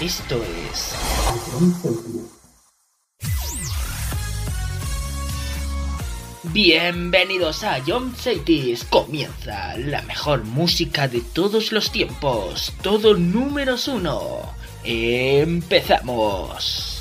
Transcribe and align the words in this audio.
Esto 0.00 0.42
es... 0.42 0.96
Bienvenidos 6.52 7.62
a 7.62 7.80
John 7.86 8.16
Cities. 8.16 8.84
Comienza 8.86 9.76
la 9.76 10.02
mejor 10.02 10.42
música 10.42 11.06
de 11.06 11.20
todos 11.20 11.70
los 11.70 11.92
tiempos. 11.92 12.72
Todo 12.82 13.16
números 13.16 13.86
uno. 13.86 14.40
Empezamos 14.82 16.95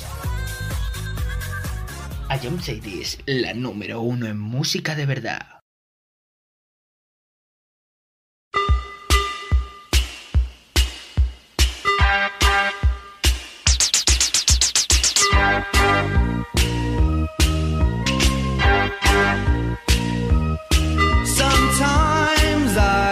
a 2.30 2.38
Jump 2.38 2.62
la 3.26 3.54
número 3.54 4.02
uno 4.02 4.28
en 4.28 4.40
música 4.40 4.96
de 4.96 5.06
verdad. 5.06 5.62
Sometimes 21.26 23.05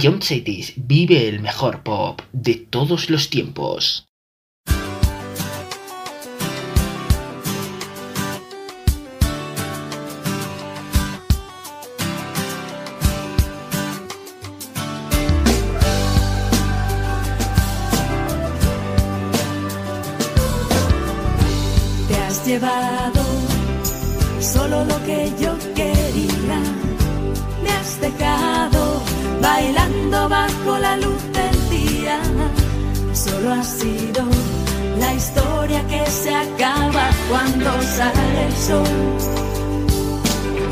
John 0.00 0.22
Cities 0.22 0.74
vive 0.76 1.28
el 1.28 1.40
mejor 1.40 1.82
pop 1.82 2.20
de 2.32 2.54
todos 2.54 3.10
los 3.10 3.30
tiempos. 3.30 4.06
Te 22.06 22.16
has 22.16 22.46
llevado 22.46 23.24
solo 24.40 24.84
lo 24.84 25.04
que 25.04 25.32
yo 25.40 25.56
quería. 25.74 26.62
Me 27.64 27.70
has 27.70 28.00
dejado 28.00 28.57
bailando 29.48 30.28
bajo 30.28 30.70
la 30.78 30.96
luz 30.96 31.22
del 31.38 31.56
día. 31.70 32.16
Solo 33.12 33.48
ha 33.58 33.64
sido 33.64 34.22
la 35.02 35.10
historia 35.20 35.80
que 35.92 36.02
se 36.22 36.32
acaba 36.34 37.06
cuando 37.30 37.70
sale 37.96 38.34
el 38.46 38.54
sol. 38.68 38.98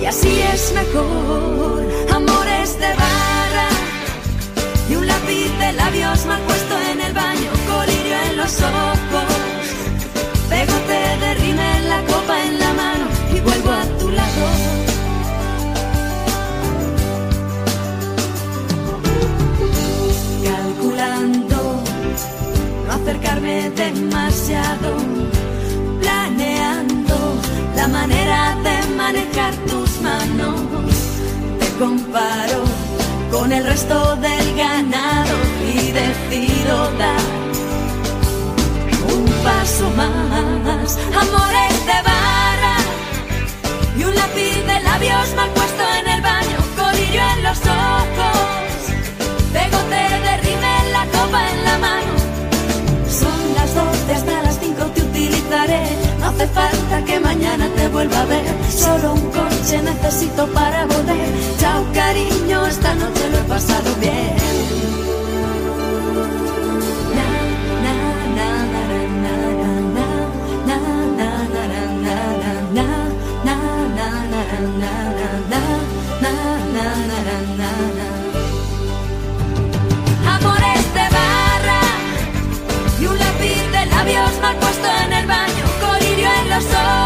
Y 0.00 0.05
así 0.12 0.32
es 0.52 0.62
mejor, 0.81 1.81
amores 2.19 2.70
de 2.82 2.90
barra. 3.02 3.69
Y 4.90 4.94
un 5.00 5.06
lápiz 5.06 5.50
de 5.62 5.72
labios 5.72 6.26
mal 6.26 6.40
puesto 6.49 6.75
en 6.90 6.99
el 7.00 7.12
baño, 7.12 7.50
colirio 7.72 8.17
en 8.29 8.37
los 8.37 8.52
ojos. 8.61 9.06
Acercarme 23.06 23.70
demasiado, 23.70 24.96
planeando 26.01 27.17
la 27.77 27.86
manera 27.86 28.56
de 28.65 28.94
manejar 28.96 29.55
tus 29.69 30.01
manos. 30.01 30.60
Te 31.60 31.69
comparo 31.79 32.65
con 33.31 33.53
el 33.53 33.65
resto 33.65 34.17
del 34.17 34.56
ganado 34.56 35.36
y 35.72 35.93
decido 35.93 36.91
dar 36.98 37.20
un 39.15 39.25
paso 39.44 39.89
más. 39.96 40.98
Amores 41.22 41.86
de 41.91 41.98
barra 42.10 42.77
y 43.96 44.03
un 44.03 44.15
lápiz 44.17 44.56
de 44.67 44.81
labios 44.81 45.32
mal 45.36 45.51
puesto 45.51 45.84
en 46.01 46.08
el 46.08 46.22
baño, 46.22 46.58
colirio 46.77 47.22
en 47.36 47.43
los 47.44 47.58
ojos, 47.58 48.77
pegote 49.53 50.03
de 50.27 50.36
rímel, 50.39 50.93
la 50.93 51.05
copa 51.06 51.51
en 51.53 51.65
la 51.65 51.79
mano. 51.79 52.16
Las 53.67 53.75
doce 53.75 54.13
hasta 54.15 54.43
las 54.43 54.58
cinco 54.61 54.85
te 54.94 55.03
utilizaré. 55.03 55.82
No 56.20 56.27
hace 56.27 56.46
falta 56.46 57.05
que 57.05 57.19
mañana 57.19 57.69
te 57.75 57.89
vuelva 57.89 58.20
a 58.20 58.27
ver. 58.27 58.44
Solo 58.70 59.15
un 59.15 59.31
coche 59.32 59.82
necesito 59.82 60.46
para 60.53 60.87
volver. 60.87 61.29
Chao 61.58 61.85
cariño, 61.93 62.65
esta 62.67 62.94
noche 62.94 63.29
lo 63.29 63.39
he 63.39 63.43
pasado 63.43 63.91
bien. 64.01 64.37
our 86.56 86.63
souls. 86.63 87.06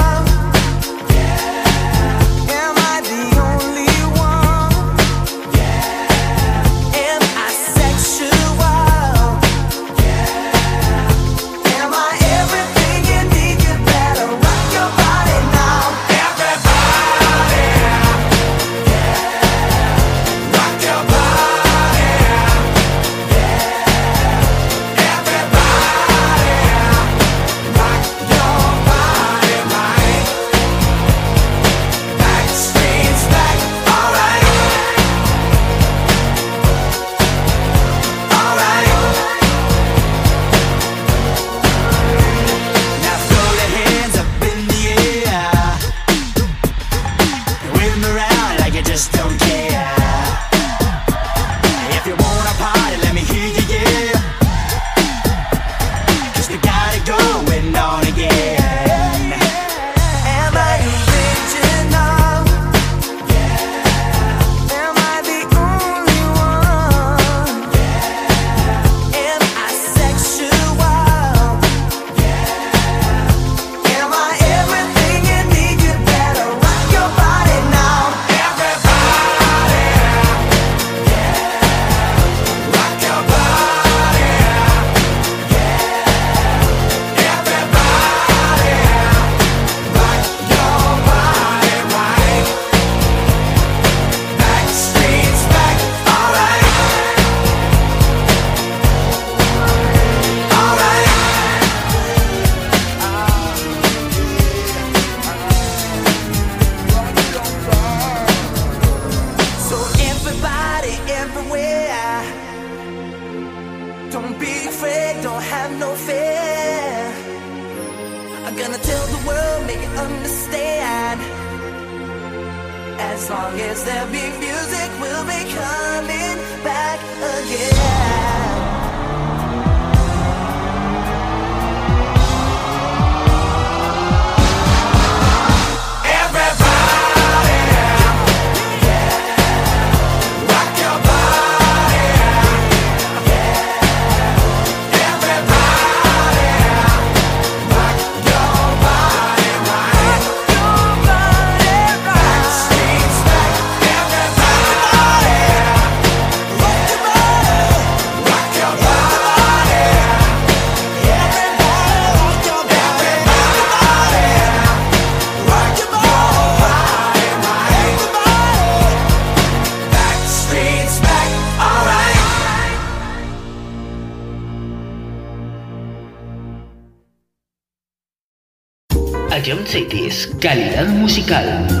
Calidad 180.41 180.87
musical. 180.87 181.80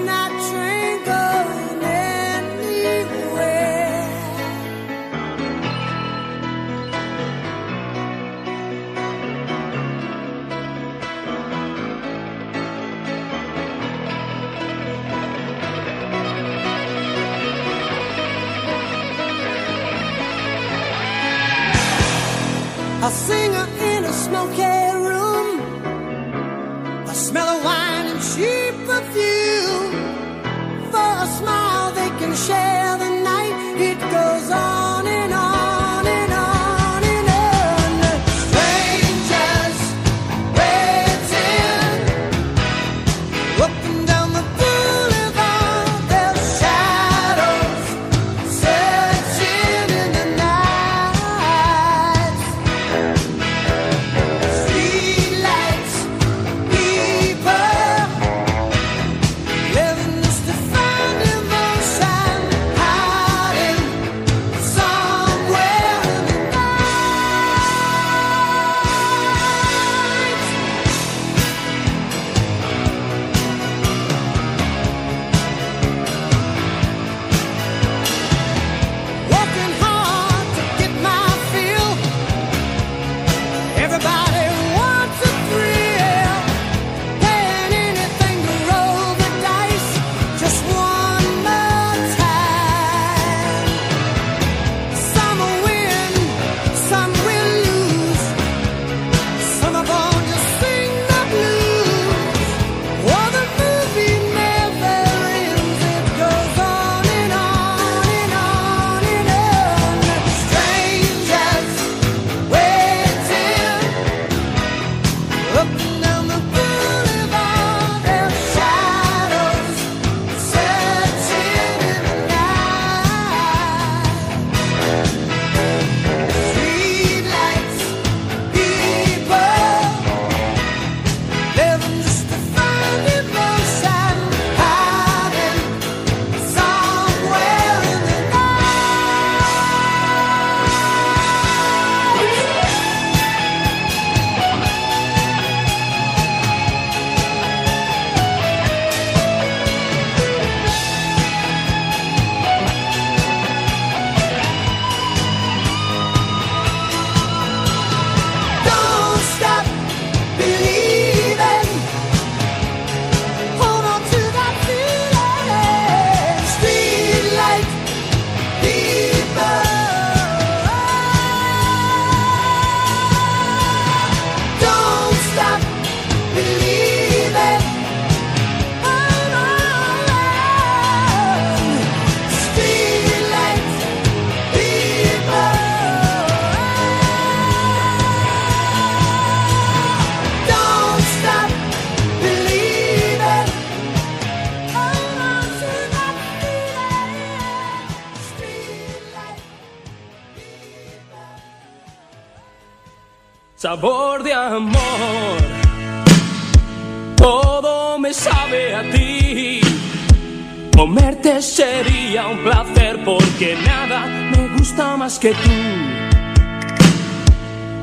más 215.01 215.17
que 215.17 215.31
tú. 215.31 215.59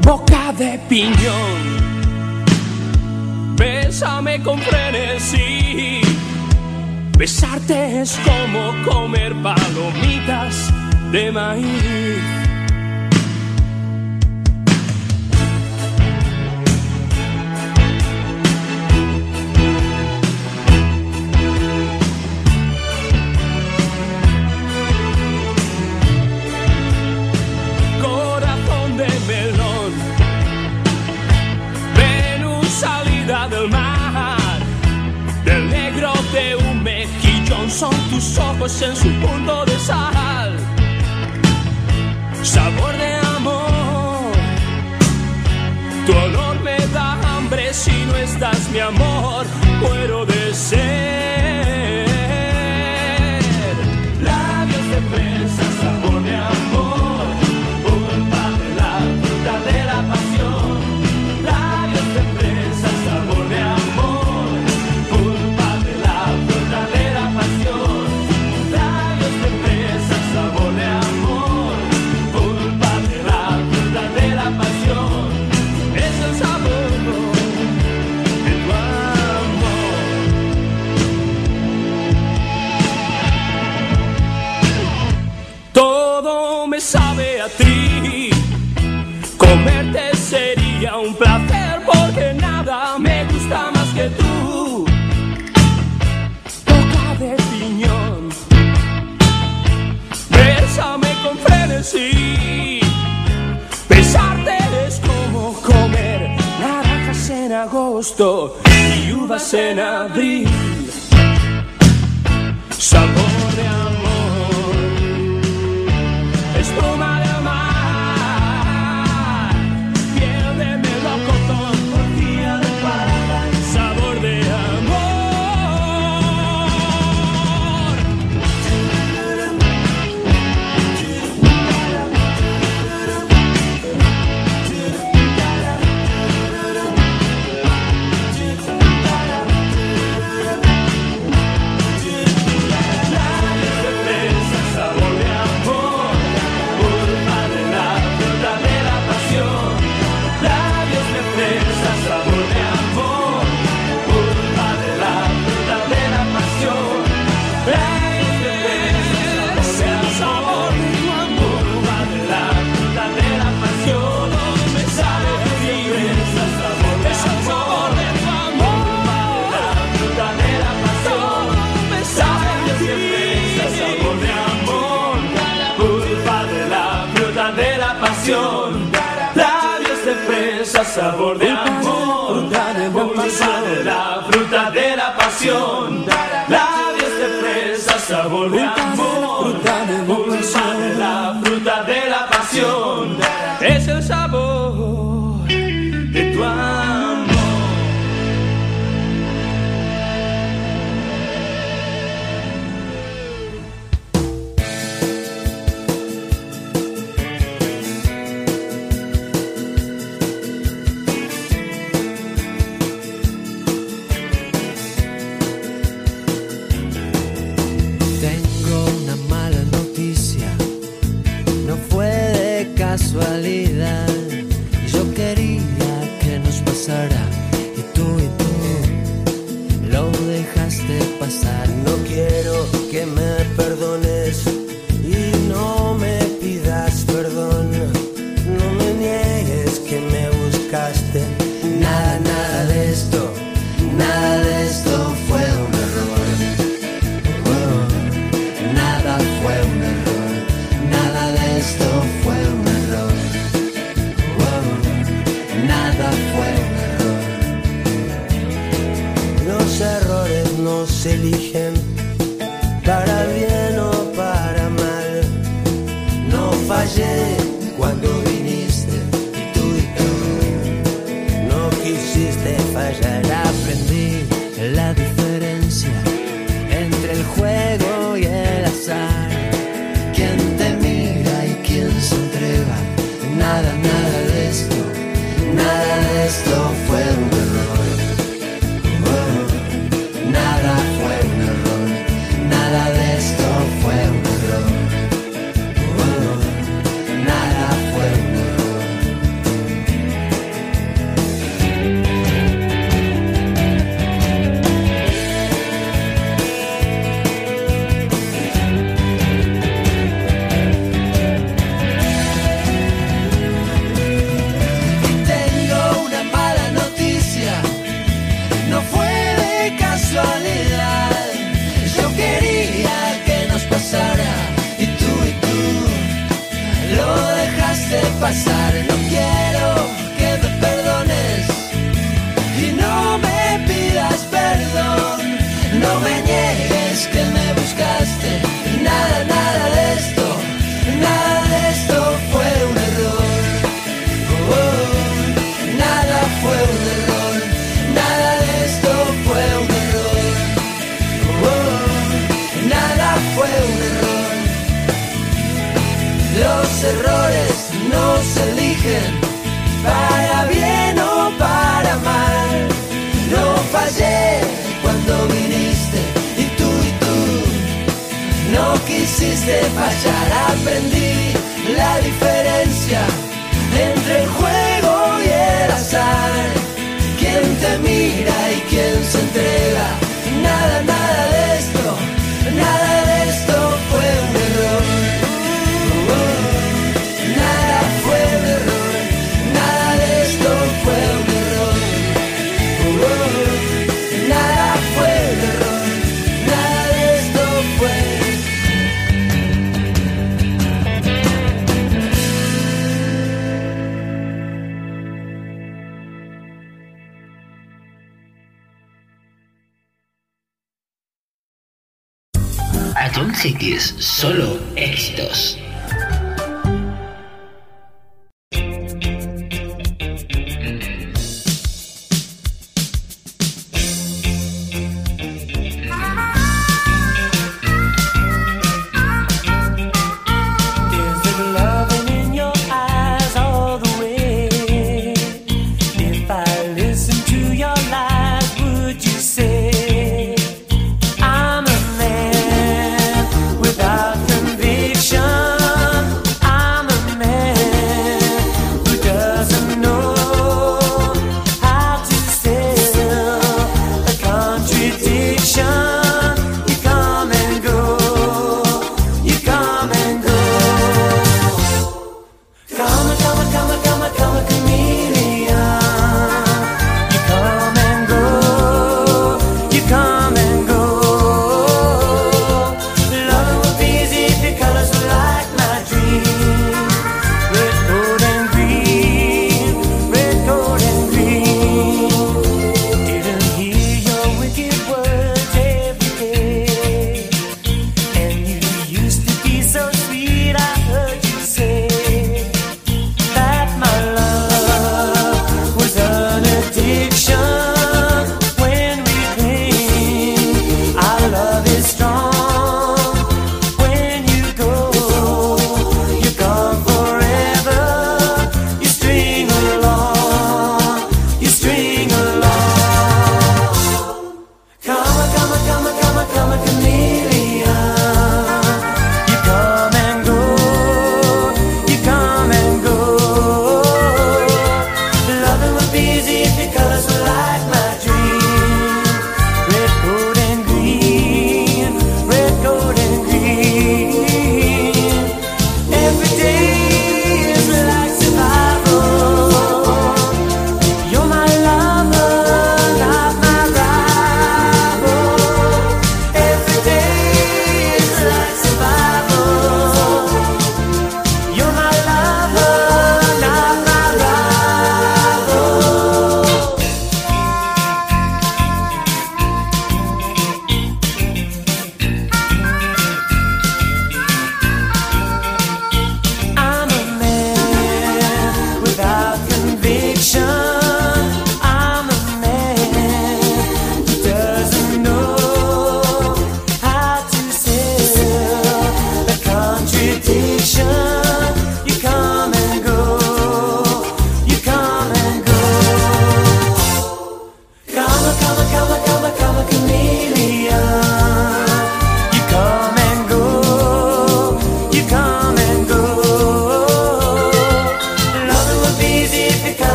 Boca 0.00 0.50
de 0.56 0.78
piñón, 0.88 1.60
bésame 3.54 4.42
con 4.42 4.58
frenesí. 4.58 6.00
Besarte 7.18 8.00
es 8.00 8.18
como 8.24 8.62
comer 8.90 9.34
palomitas 9.42 10.72
de 11.12 11.30
maíz. 11.30 12.31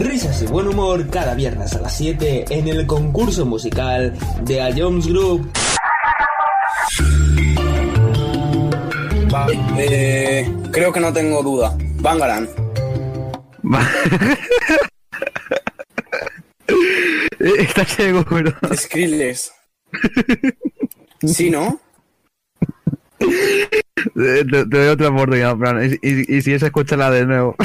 Risas 0.00 0.42
y 0.42 0.46
buen 0.46 0.66
humor 0.66 1.08
cada 1.10 1.34
viernes 1.34 1.74
a 1.74 1.80
las 1.80 1.94
7 1.96 2.46
en 2.50 2.68
el 2.68 2.86
concurso 2.86 3.44
musical 3.44 4.14
de 4.42 4.62
A 4.62 4.70
Jones 4.76 5.06
Group. 5.06 5.50
Eh, 9.78 10.50
creo 10.72 10.92
que 10.92 11.00
no 11.00 11.12
tengo 11.12 11.42
duda. 11.42 11.76
Bangaran. 12.00 12.48
Está 17.58 17.84
seguro. 17.84 18.52
Skrillex. 18.74 19.52
¿Sí, 21.26 21.50
no? 21.50 21.78
Te, 24.14 24.44
te 24.44 24.64
doy 24.64 24.88
otra 24.88 25.08
oportunidad, 25.08 25.56
Fran. 25.58 25.84
Y, 25.84 26.08
y- 26.08 26.36
y 26.38 26.42
si 26.42 26.54
es, 26.54 26.62
escúchala 26.62 27.10
de 27.10 27.26
nuevo. 27.26 27.54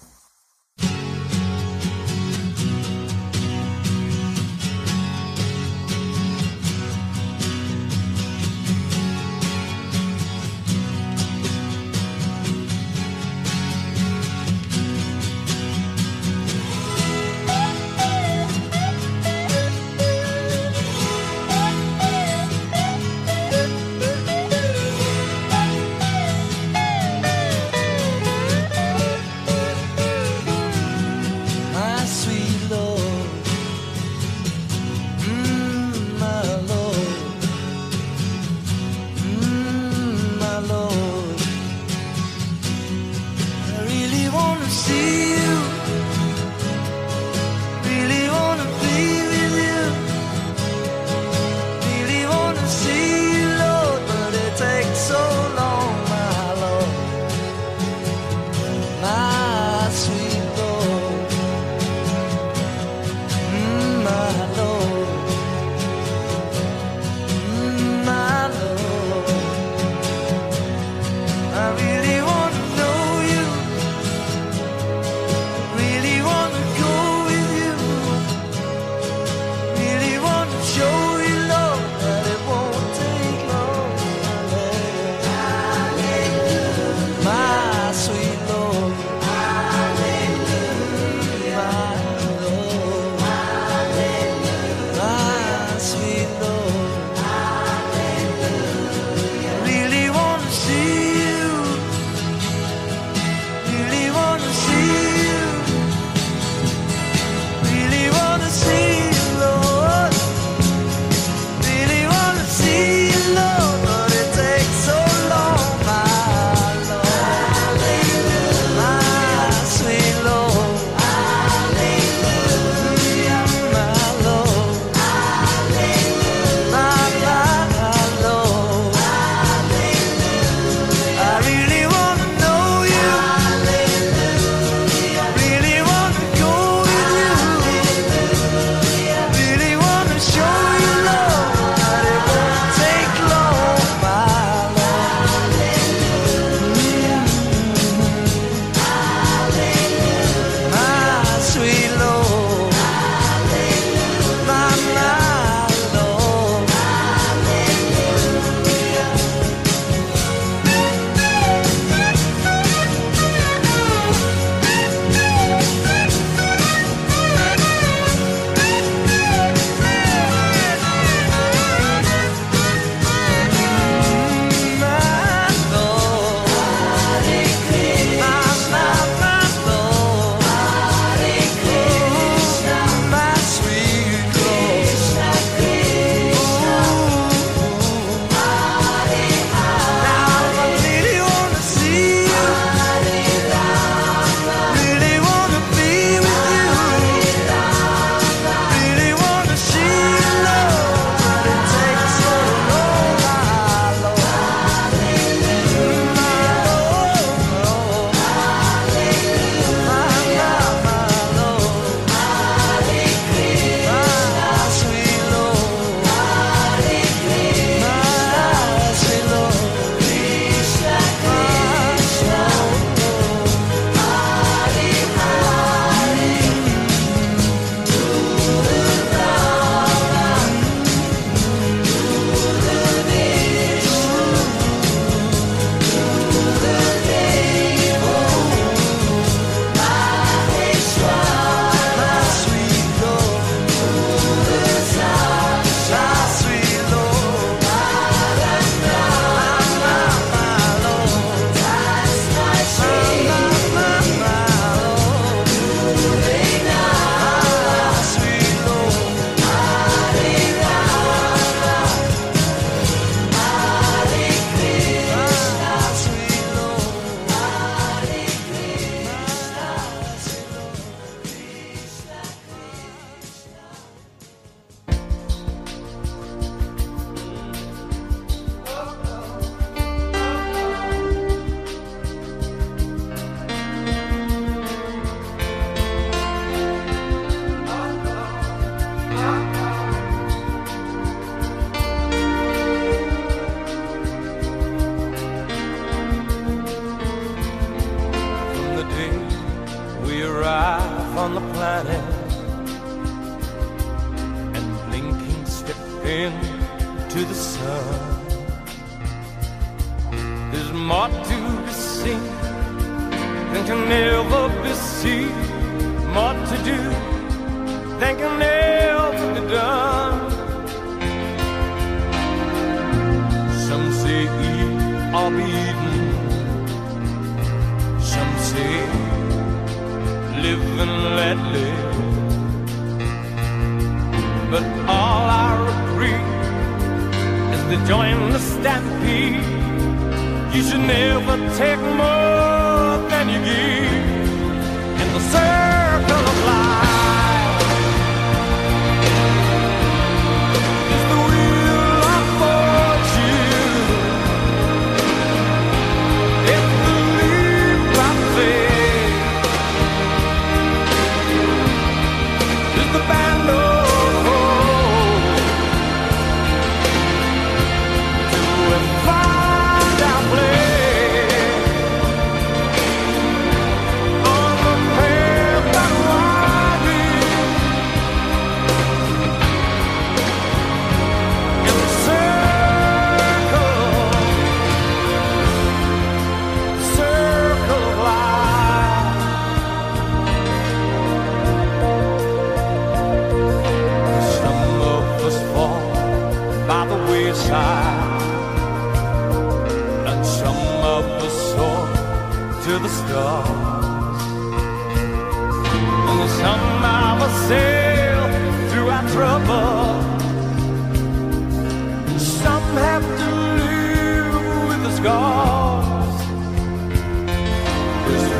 to 413.19 413.29
live 413.61 414.33
with 414.69 414.81
the 414.83 414.91
scars. 414.97 416.19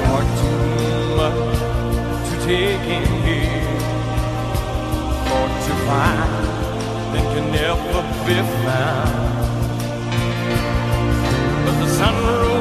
Far 0.05 0.23
too 0.41 1.03
much 1.19 1.57
to 2.27 2.35
take 2.45 2.85
in 2.97 3.05
here, 3.23 3.71
can 7.33 7.51
never 7.51 8.01
be 8.25 8.37
found. 8.63 9.39
But 11.65 11.75
the 11.79 11.87
sun 11.97 12.15
rose. 12.25 12.60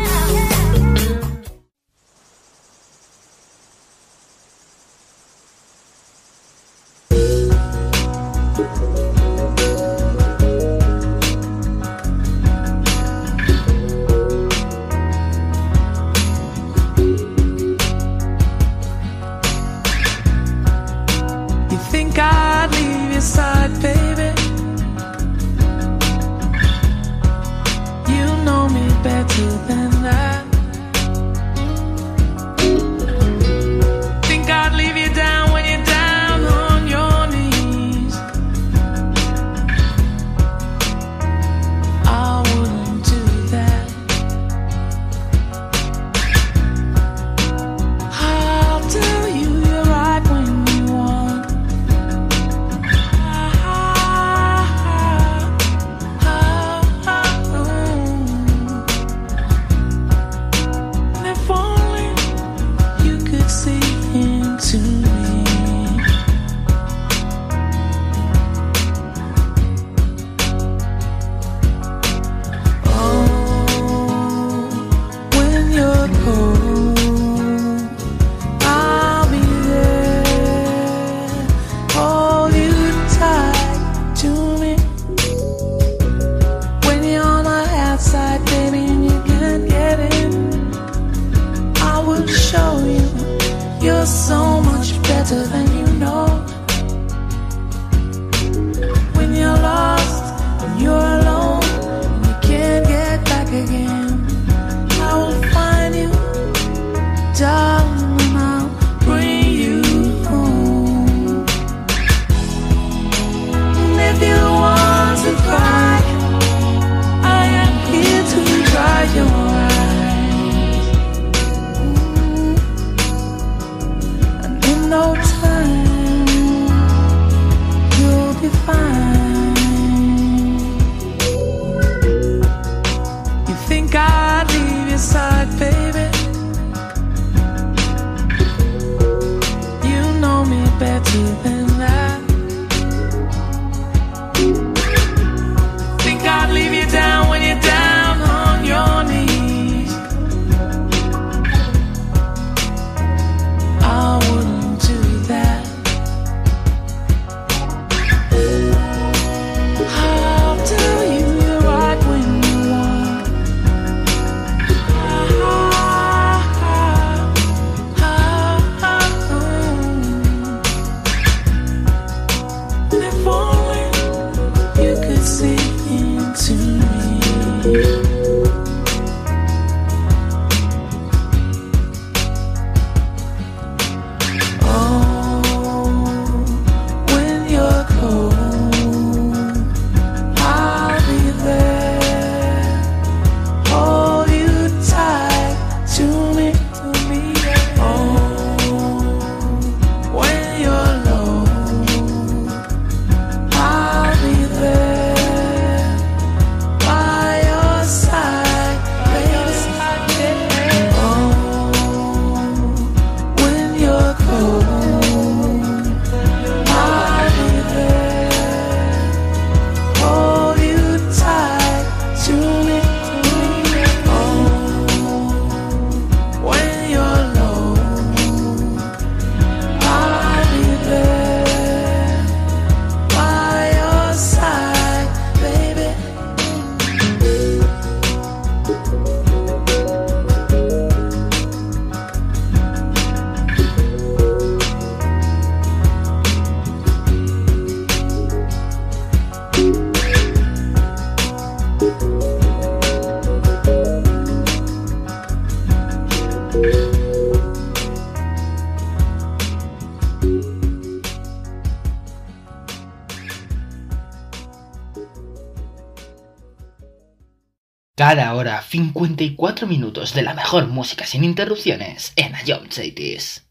54 268.61 269.67
minutos 269.67 270.13
de 270.13 270.21
la 270.21 270.33
mejor 270.33 270.67
música 270.67 271.05
sin 271.05 271.23
interrupciones 271.23 272.13
en 272.15 272.33
Ion 272.45 272.71
Cities. 272.71 273.50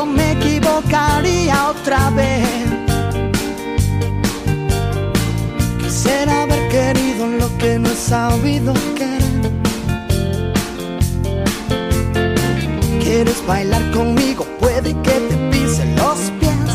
me 0.00 0.32
equivocaría 0.32 1.68
otra 1.68 2.08
vez. 2.10 2.48
Quisiera 5.78 6.42
haber 6.42 6.68
querido 6.68 7.26
lo 7.26 7.58
que 7.58 7.78
no 7.78 7.90
he 7.90 7.94
sabido 7.94 8.72
querer. 8.96 9.52
Quieres 13.02 13.46
bailar 13.46 13.90
conmigo, 13.90 14.46
puede 14.58 14.94
que 15.02 15.16
te 15.28 15.36
pise 15.50 15.84
los 15.96 16.18
pies. 16.40 16.72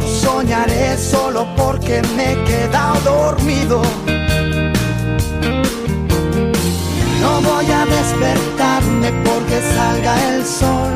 No 0.00 0.06
soñaré 0.06 0.96
solo 0.96 1.44
porque 1.56 2.02
me 2.16 2.32
he 2.32 2.44
quedado 2.44 3.00
dormido. 3.00 3.82
No 7.20 7.40
voy 7.40 7.66
a 7.70 7.84
despertarme 7.86 9.12
porque 9.24 9.60
salga 9.74 10.34
el 10.34 10.44
sol. 10.44 10.92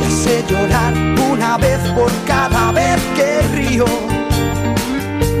Y 0.00 0.04
hace 0.04 0.44
llorar 0.48 0.94
una 1.32 1.56
vez 1.58 1.80
por 1.94 2.10
cada 2.26 2.72
vez 2.72 3.00
que 3.16 3.40
río. 3.56 3.86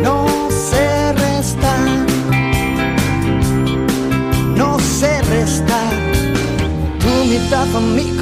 No 0.02 0.26
sé 0.50 1.12
restar. 1.12 1.88
No 4.56 4.78
sé 4.78 5.22
restar. 5.22 5.92
Tu 7.00 7.24
mitad 7.26 7.66
conmigo 7.72 8.13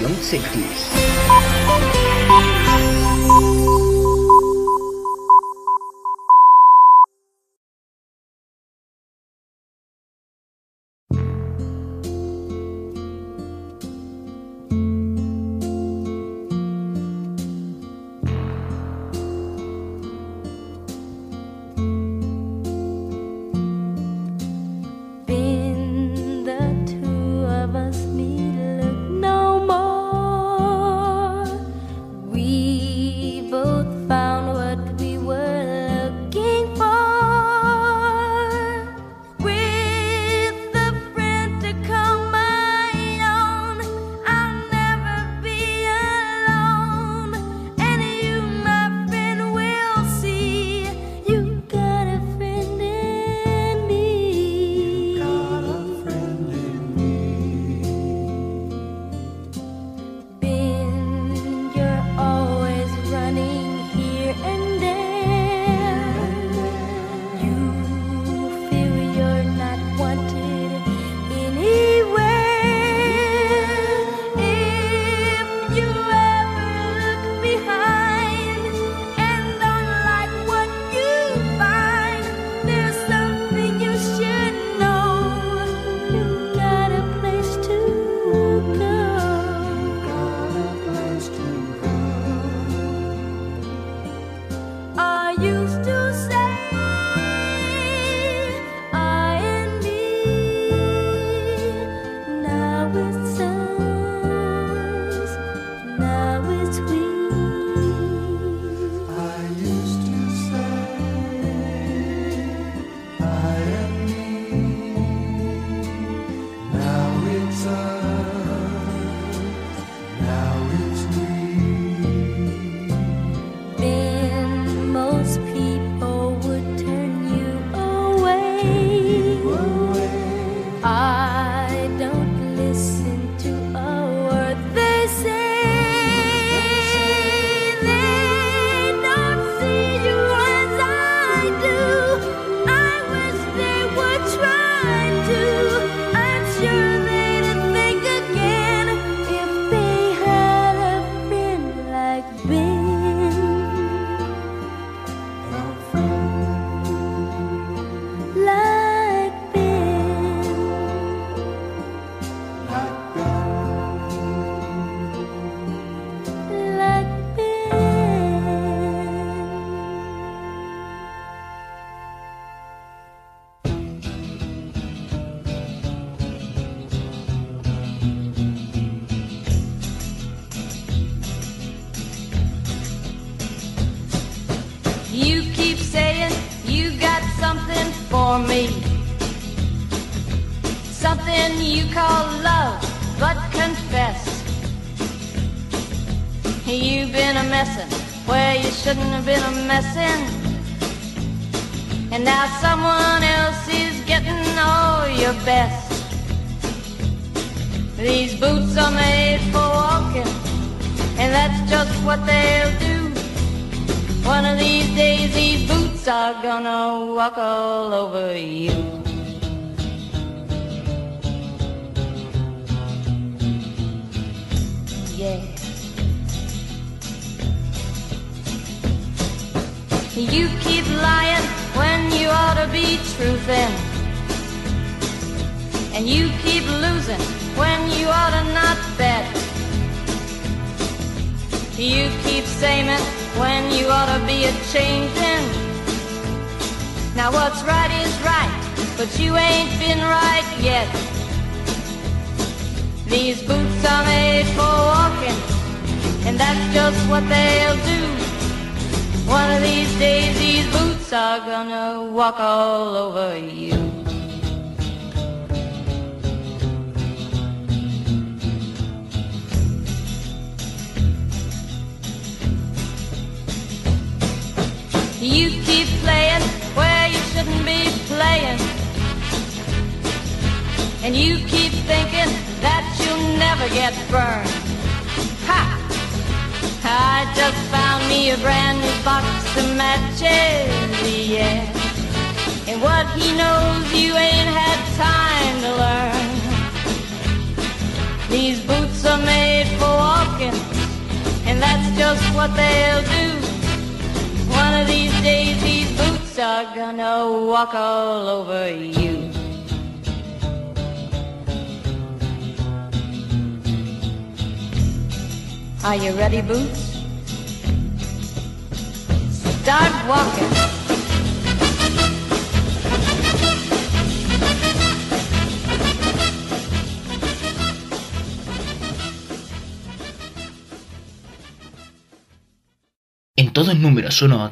Young 0.00 0.14
Cities. 0.22 1.19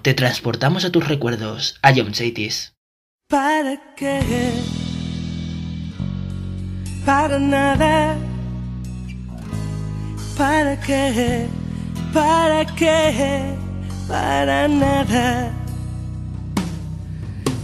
Te 0.09 0.15
transportamos 0.15 0.87
a 0.87 0.91
tus 0.91 1.07
recuerdos, 1.07 1.79
a 1.83 1.93
John 1.95 2.13
Chaitis. 2.13 2.73
¿Para 3.29 3.79
qué? 3.95 4.23
Para 7.05 7.39
nada. 7.39 8.17
¿Para 10.39 10.81
qué? 10.81 11.47
¿Para 12.15 12.65
qué? 12.75 13.55
Para 14.09 14.67
nada. 14.67 15.53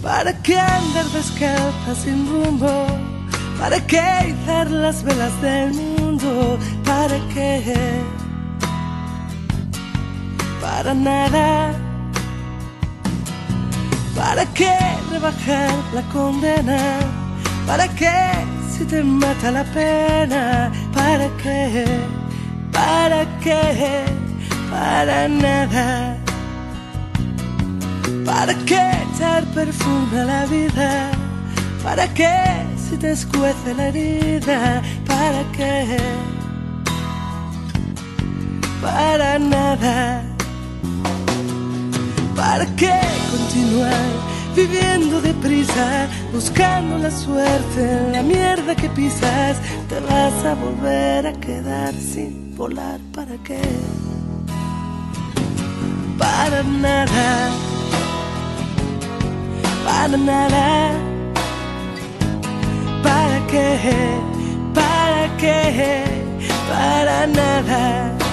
¿Para 0.02 0.42
qué 0.42 0.58
andar 0.58 1.06
descalza 1.14 1.94
sin 1.94 2.28
rumbo? 2.28 2.86
¿Para 3.58 3.80
qué 3.86 4.34
izar 4.34 4.70
las 4.70 5.02
velas 5.02 5.40
del 5.40 5.72
mundo? 5.72 6.58
¿Para 6.84 7.16
qué? 7.32 7.74
Para 10.60 10.92
nada. 10.92 11.93
¿Para 14.14 14.46
qué 14.54 14.76
rebajar 15.10 15.70
la 15.92 16.02
condena? 16.12 16.98
¿Para 17.66 17.88
qué 17.88 18.12
si 18.70 18.84
te 18.84 19.02
mata 19.02 19.50
la 19.50 19.64
pena? 19.64 20.70
¿Para 20.92 21.28
qué? 21.42 21.84
¿Para 22.72 23.26
qué? 23.40 24.04
Para 24.70 25.28
nada. 25.28 26.16
¿Para 28.24 28.54
qué 28.66 28.82
echar 29.12 29.44
perfume 29.54 30.20
a 30.20 30.24
la 30.24 30.46
vida? 30.46 31.10
¿Para 31.82 32.06
qué 32.14 32.34
si 32.76 32.96
te 32.96 33.12
escuece 33.12 33.74
la 33.76 33.88
herida? 33.88 34.82
¿Para 35.06 35.42
qué? 35.52 35.96
Para 38.80 39.38
nada. 39.38 40.33
¿Para 42.36 42.66
qué 42.76 43.00
continuar 43.30 44.10
viviendo 44.56 45.20
deprisa, 45.20 46.08
buscando 46.32 46.98
la 46.98 47.10
suerte 47.10 47.80
en 47.80 48.12
la 48.12 48.22
mierda 48.22 48.74
que 48.74 48.88
pisas? 48.90 49.58
Te 49.88 50.00
vas 50.00 50.44
a 50.44 50.54
volver 50.54 51.28
a 51.28 51.32
quedar 51.34 51.94
sin 51.94 52.56
volar. 52.56 52.98
¿Para 53.14 53.36
qué? 53.44 53.60
Para 56.18 56.62
nada. 56.62 57.50
Para 59.84 60.16
nada. 60.16 60.92
¿Para 63.02 63.46
qué? 63.46 63.78
¿Para 64.74 65.36
qué? 65.36 66.04
Para 66.68 67.26
nada. 67.28 68.23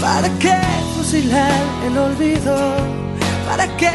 ¿Para 0.00 0.30
qué 0.38 0.56
fusilar 0.96 1.62
el 1.86 1.98
olvido? 1.98 2.56
¿Para 3.46 3.66
qué 3.76 3.90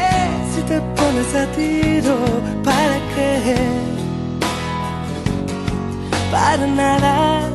si 0.54 0.62
te 0.62 0.80
pones 0.80 1.34
a 1.34 1.46
tiro? 1.56 2.16
¿Para 2.62 2.96
qué? 3.14 3.56
Para 6.30 6.66
nada. 6.66 7.50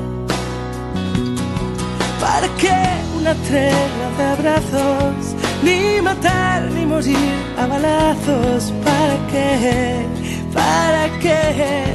¿Para 2.19 2.47
qué 2.57 2.77
una 3.17 3.33
tregua 3.47 4.07
de 4.17 4.23
abrazos? 4.35 5.35
Ni 5.63 6.01
matar 6.01 6.63
ni 6.71 6.85
morir 6.85 7.35
a 7.57 7.67
balazos. 7.67 8.73
¿Para 8.83 9.15
qué? 9.31 10.05
¿Para 10.53 11.03
qué? 11.19 11.85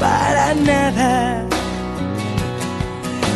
Para 0.00 0.54
nada. 0.54 1.46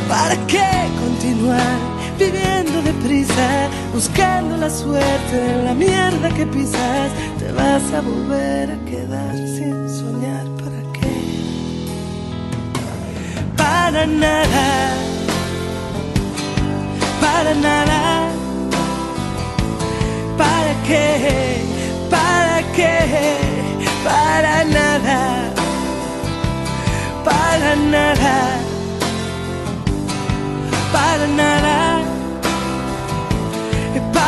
¿Para 0.09 0.37
qué 0.47 0.69
continuar 1.01 1.86
viviendo 2.19 2.83
deprisa, 2.83 3.69
buscando 3.93 4.57
la 4.57 4.71
suerte 4.71 5.35
en 5.35 5.65
la 5.65 5.75
mierda 5.75 6.29
que 6.31 6.47
pisas? 6.47 7.11
Te 7.39 7.53
vas 7.53 7.93
a 7.93 8.01
volver 8.01 8.71
a 8.73 8.79
quedar 8.85 9.35
sin 9.37 9.89
soñar. 9.89 10.45
¿Para 10.63 10.81
qué? 10.93 11.15
Para 13.57 14.07
nada. 14.07 14.95
Para 17.21 17.55
nada. 17.55 18.29
¿Para 20.39 20.73
qué? 20.87 21.63
¿Para 22.11 22.63
qué? 22.75 22.97
Para 24.05 24.65
nada. 24.65 25.53
Para 27.25 27.77
nada 27.77 28.67
para 30.97 31.27
nada. 31.27 31.96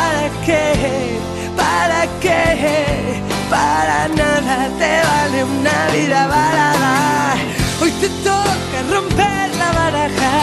¿Para 0.09 0.29
qué? 0.43 1.19
¿Para 1.55 2.01
qué? 2.19 3.21
Para 3.47 4.07
nada 4.07 4.57
te 4.79 4.91
vale 5.09 5.43
una 5.43 5.77
vida 5.93 6.27
barata. 6.27 7.35
Hoy 7.79 7.91
te 8.01 8.09
toca 8.27 8.77
romper 8.89 9.47
la 9.61 9.71
baraja, 9.71 10.37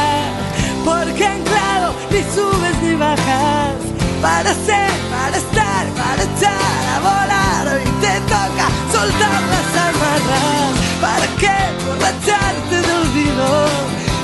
porque 0.85 1.27
anclado 1.27 1.95
ni 2.13 2.21
subes 2.35 2.77
ni 2.83 2.95
bajas. 2.95 3.75
Para 4.23 4.51
ser, 4.67 4.91
para 5.15 5.37
estar, 5.37 5.85
para 6.01 6.23
echar 6.29 6.83
a 6.95 6.99
volar. 7.09 7.65
Hoy 7.75 7.87
te 8.05 8.15
toca 8.35 8.67
soltar 8.93 9.43
las 9.53 9.71
amarras. 9.89 10.75
¿Para 11.01 11.27
qué? 11.41 11.59
Borracharte 11.87 12.77
de 12.87 12.93
olvido. 13.03 13.49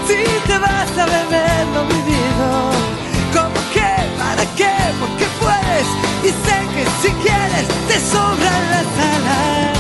Si 0.06 0.18
te 0.46 0.56
vas 0.58 0.92
a 1.02 1.04
beber, 1.06 1.66
no 1.74 1.84
mi 1.90 2.02
¿Para 4.42 4.54
qué? 4.56 4.74
Porque 4.98 5.26
puedes 5.40 5.86
y 6.24 6.30
sé 6.30 6.56
que 6.74 6.84
si 7.00 7.14
quieres 7.22 7.68
te 7.86 8.00
sobran 8.00 8.70
las 8.72 8.88
alas. 9.14 9.78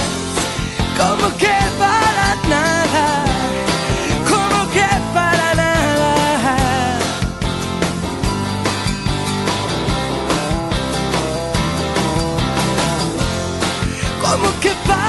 Como 0.96 1.36
que 1.36 1.56
para 1.80 2.36
nada, 2.48 3.24
como 4.30 4.70
que 4.70 4.86
para 5.12 5.54
nada. 5.56 6.56
Como 14.22 14.60
que 14.60 14.70
para 14.86 15.01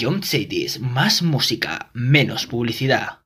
Ion 0.00 0.22
CDs, 0.22 0.80
más 0.80 1.22
música, 1.22 1.90
menos 1.92 2.46
publicidad. 2.46 3.23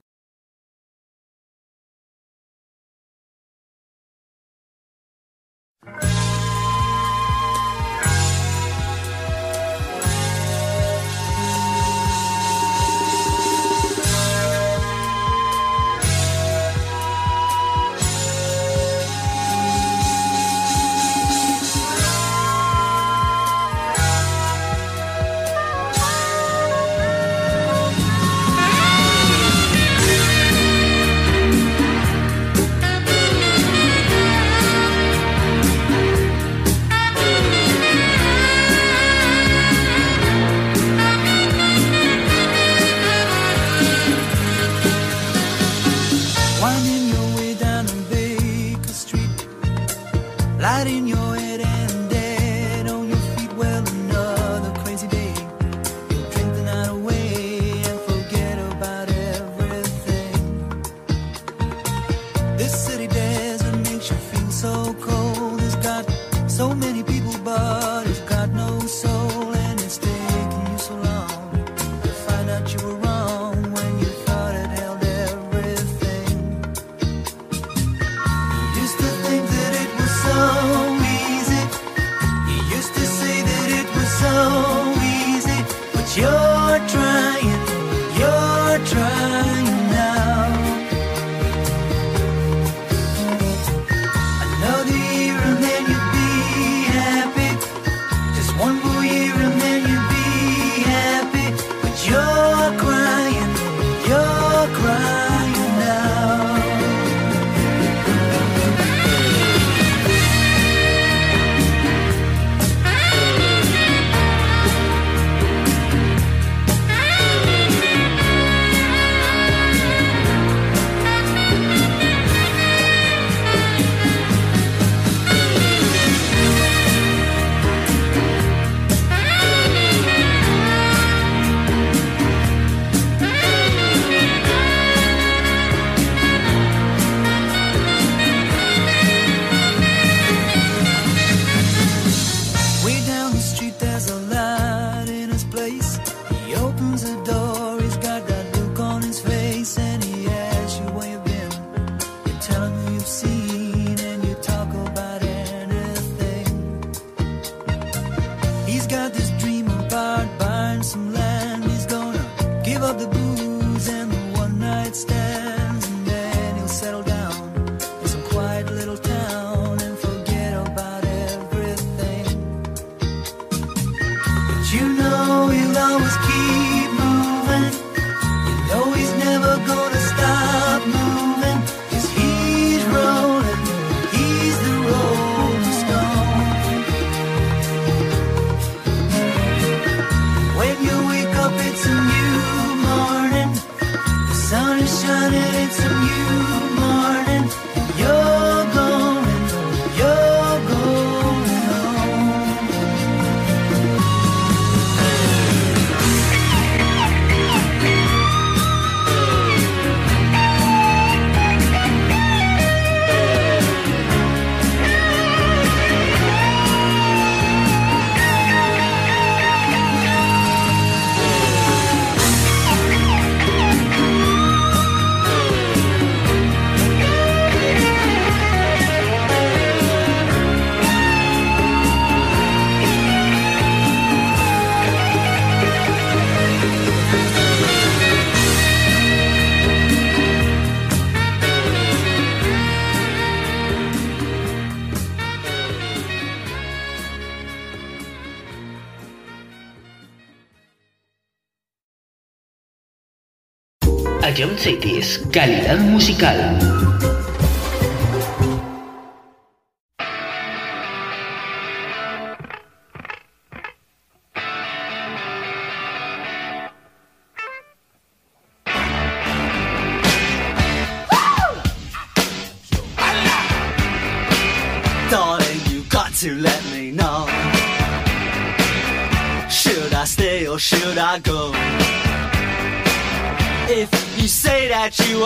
Calidad 255.39 255.79
musical. 255.79 256.78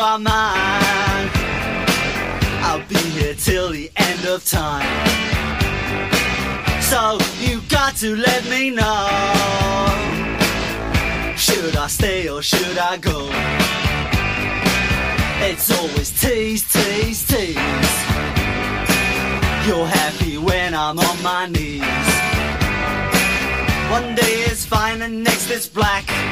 Are 0.03 0.19
mine, 0.19 1.31
I'll 2.67 2.85
be 2.89 2.97
here 2.97 3.35
till 3.35 3.71
the 3.71 3.89
end 3.95 4.27
of 4.27 4.45
time. 4.45 4.85
So 6.83 7.19
you 7.39 7.61
got 7.69 7.95
to 7.97 8.17
let 8.17 8.45
me 8.49 8.71
know. 8.71 9.07
Should 11.37 11.77
I 11.77 11.87
stay 11.87 12.29
or 12.29 12.43
should 12.43 12.79
I 12.79 12.97
go? 12.97 13.29
It's 15.49 15.71
always 15.71 16.11
tease, 16.21 16.65
tease, 16.73 17.25
tease. 17.25 17.57
You're 19.67 19.87
happy 19.87 20.37
when 20.37 20.75
I'm 20.75 20.99
on 20.99 21.23
my 21.23 21.47
knees. 21.47 21.83
One 23.91 24.17
day 24.17 24.35
it's 24.51 24.67
fine 24.67 25.03
and 25.03 25.23
next 25.23 25.51
it's 25.51 25.69
black. 25.69 26.32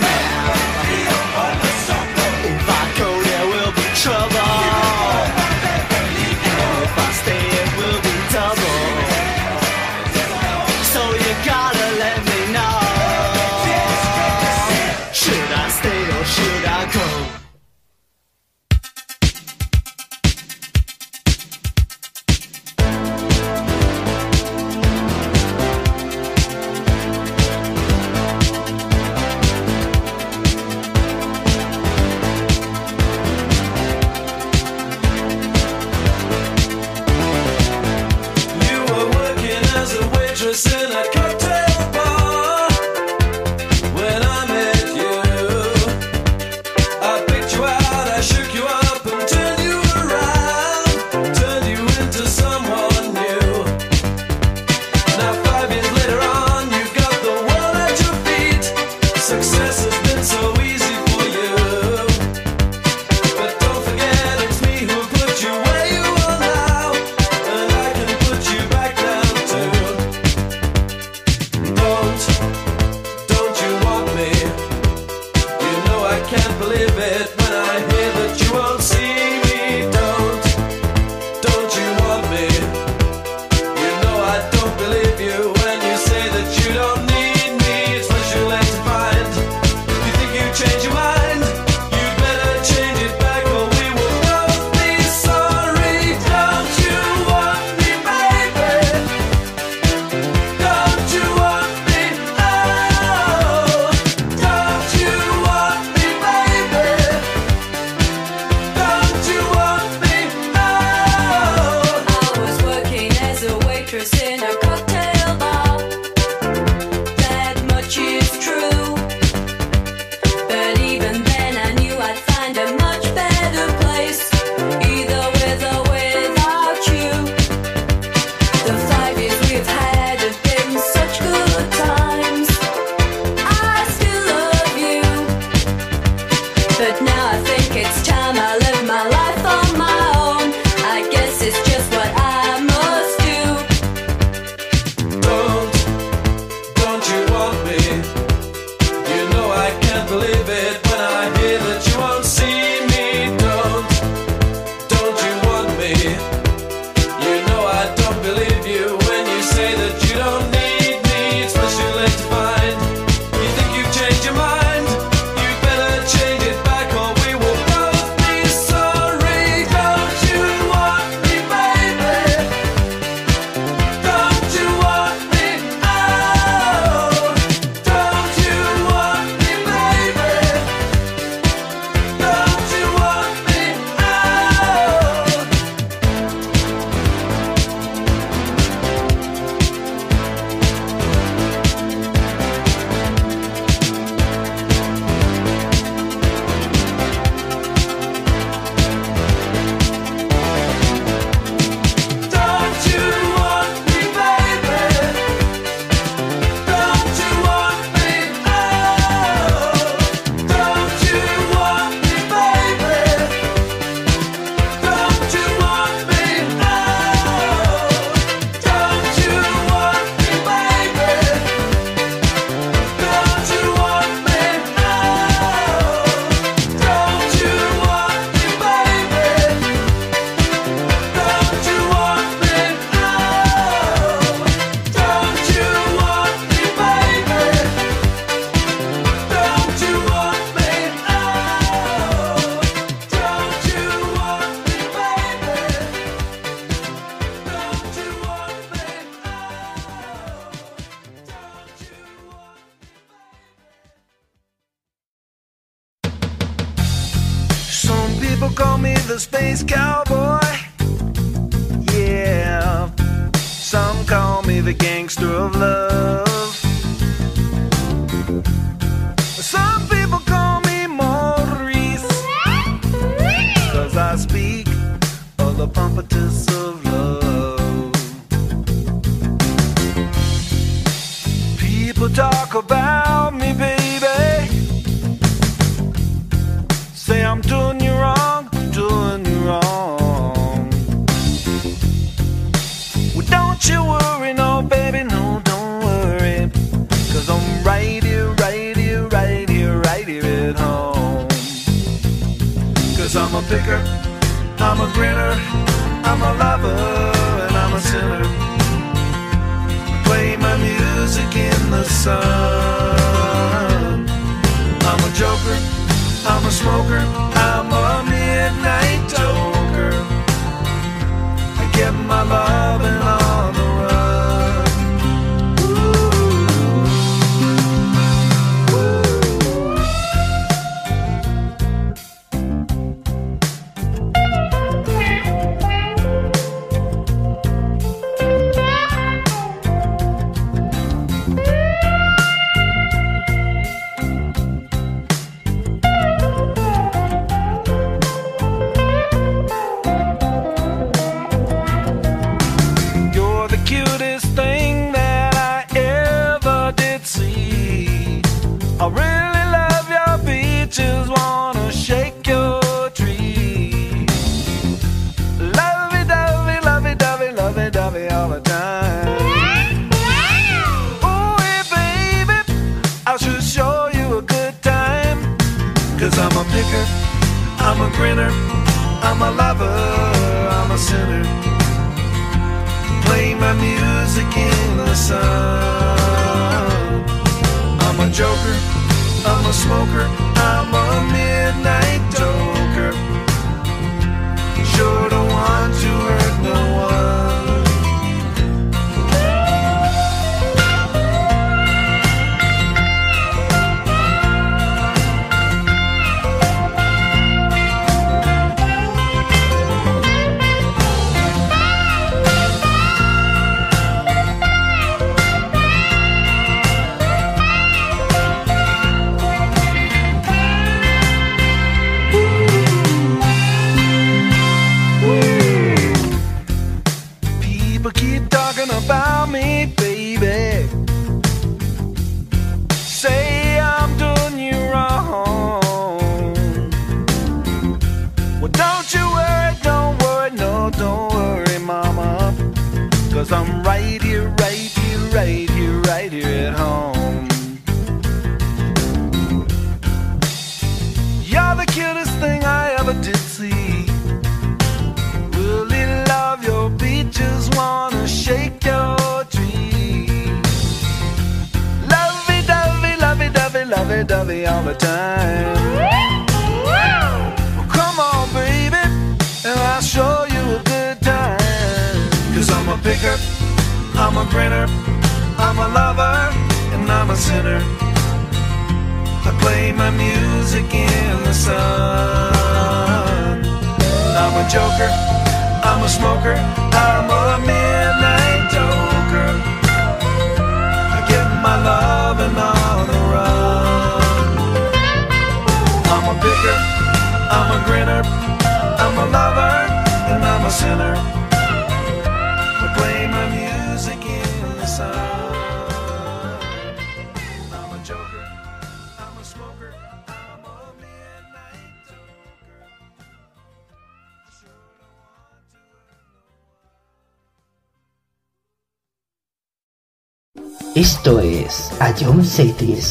A 522.41 522.43
John 522.43 522.90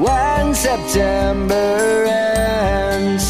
when 0.00 0.54
September 0.54 2.06
ends. 2.08 3.29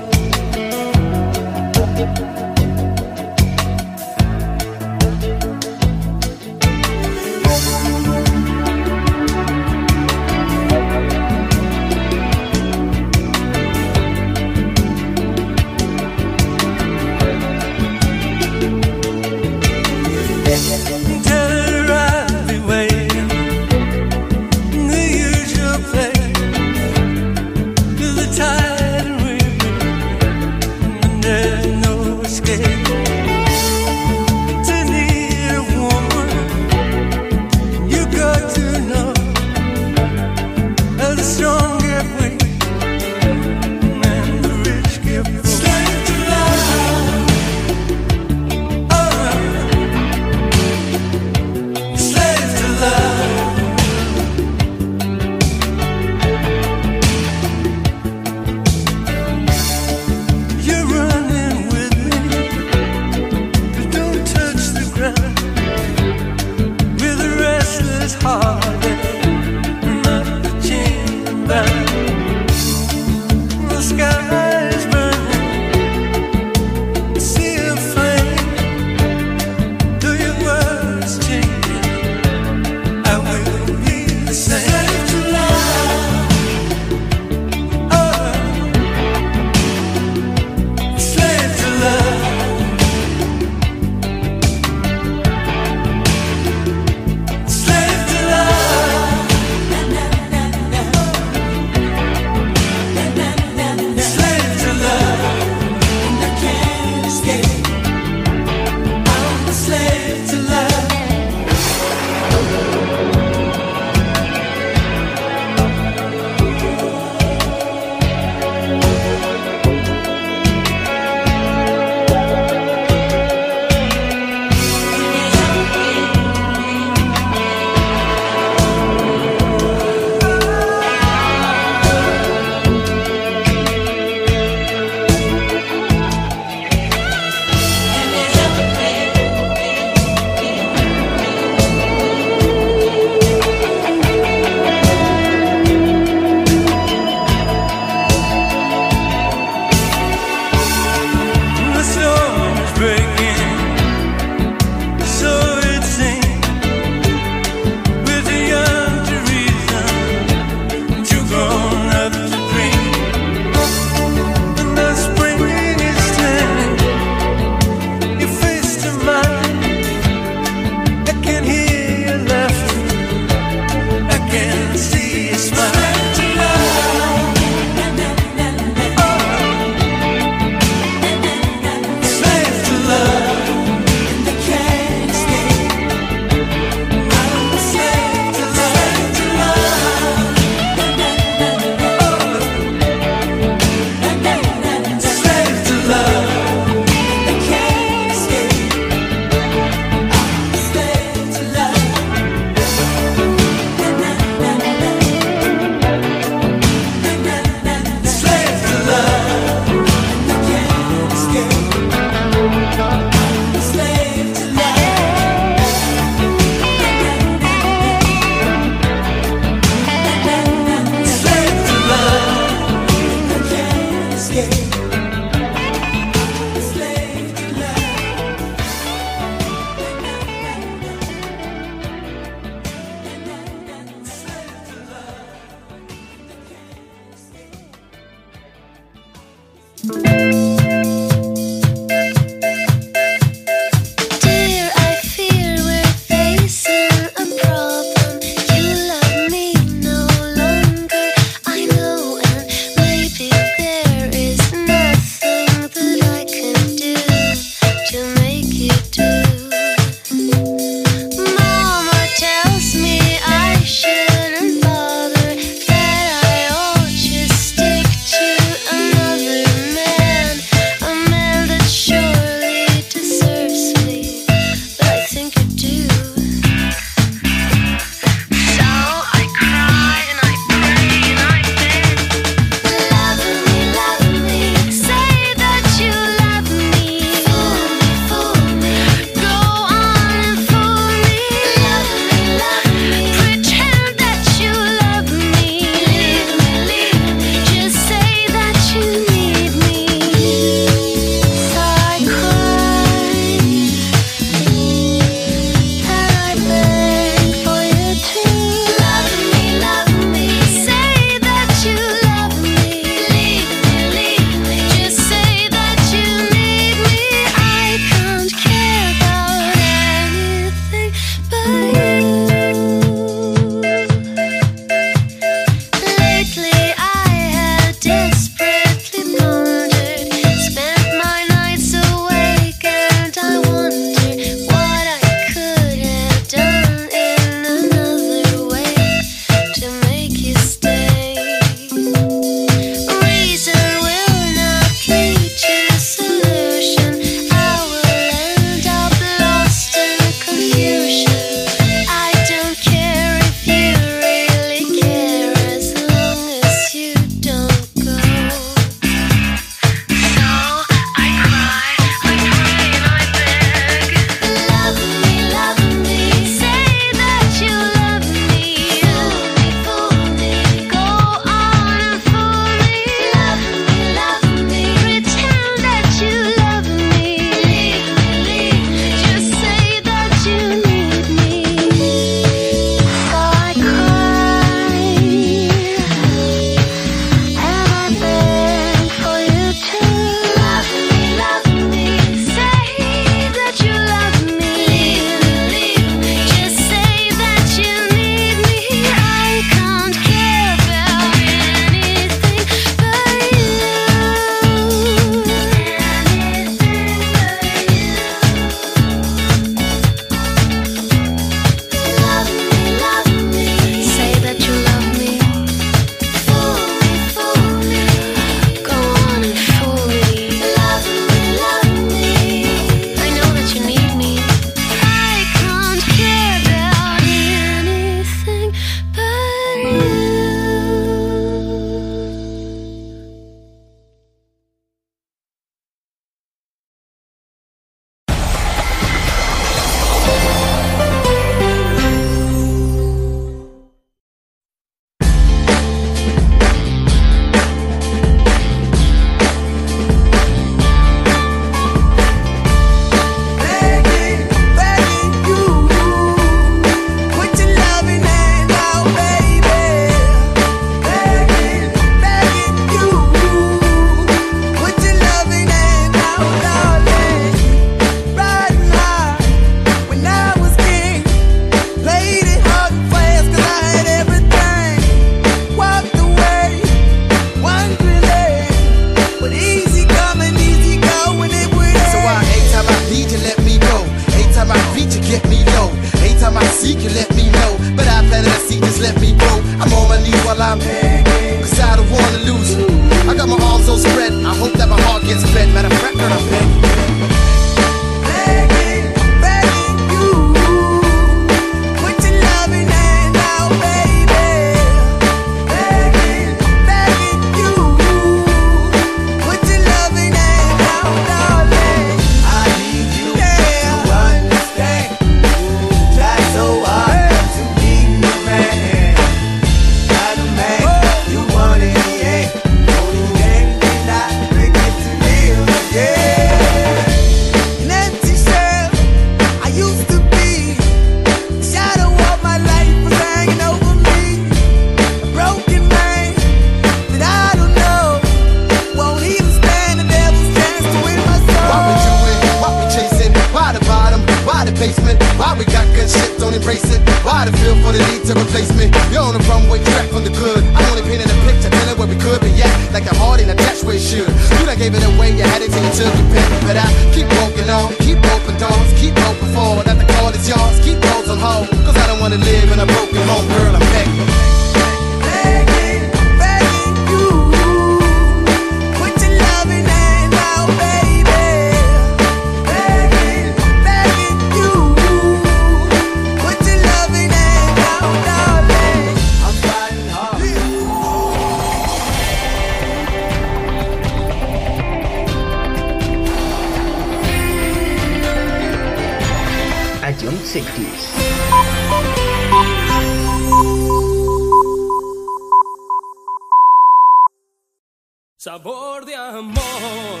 Sabor 598.16 598.84
de 598.84 598.94
amor, 598.94 600.00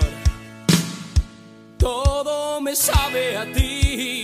todo 1.76 2.60
me 2.60 2.76
sabe 2.76 3.36
a 3.36 3.52
ti. 3.52 4.22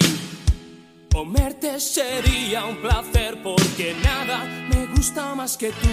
Comerte 1.12 1.80
sería 1.80 2.64
un 2.64 2.76
placer 2.76 3.42
porque 3.42 3.96
nada 4.04 4.44
me 4.68 4.86
gusta 4.86 5.34
más 5.34 5.56
que 5.56 5.70
tú. 5.70 5.88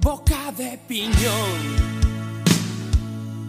Boca 0.00 0.50
de 0.56 0.76
piñón, 0.88 1.60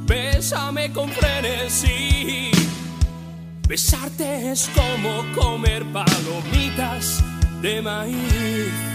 bésame 0.06 0.94
con 0.94 1.10
frenesí. 1.10 2.55
Besarte 3.68 4.52
es 4.52 4.70
como 4.76 5.24
comer 5.34 5.84
palomitas 5.92 7.24
de 7.62 7.82
maíz. 7.82 8.95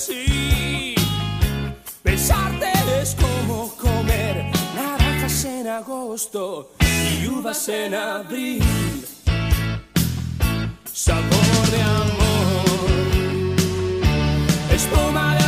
así. 0.00 0.94
Besarte 2.02 2.72
es 3.00 3.14
como 3.14 3.70
comer 3.76 4.50
naranjas 4.74 5.44
en 5.44 5.68
agosto 5.68 6.72
y 6.80 7.26
uvas 7.26 7.68
en 7.68 7.94
abril. 7.94 8.64
Sabor 10.92 11.66
de 11.70 11.82
amor, 11.82 12.66
espuma 14.74 15.39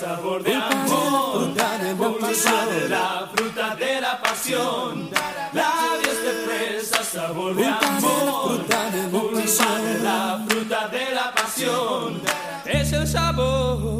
sabor 0.00 0.42
de 0.42 0.54
amor, 0.54 1.52
la 2.88 3.28
fruta 3.34 3.76
de 3.76 4.00
la 4.00 4.18
pasión. 4.22 5.10
Labios 5.52 6.22
de 6.24 6.32
fresa, 6.46 7.04
sabor 7.04 7.54
de 7.54 7.66
amor, 7.66 8.64
la 10.02 10.42
fruta 10.48 10.88
de 10.88 11.14
la 11.14 11.34
pasión. 11.34 12.22
Es 12.64 12.92
el 12.94 13.06
sabor 13.06 13.99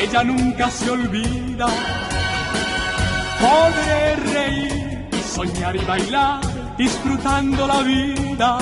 ella 0.00 0.24
nunca 0.24 0.70
se 0.70 0.90
olvida. 0.90 1.66
Podré 3.40 4.16
reír 4.16 5.08
soñar 5.34 5.76
y 5.76 5.84
bailar, 5.84 6.40
disfrutando 6.76 7.66
la 7.66 7.80
vida. 7.82 8.58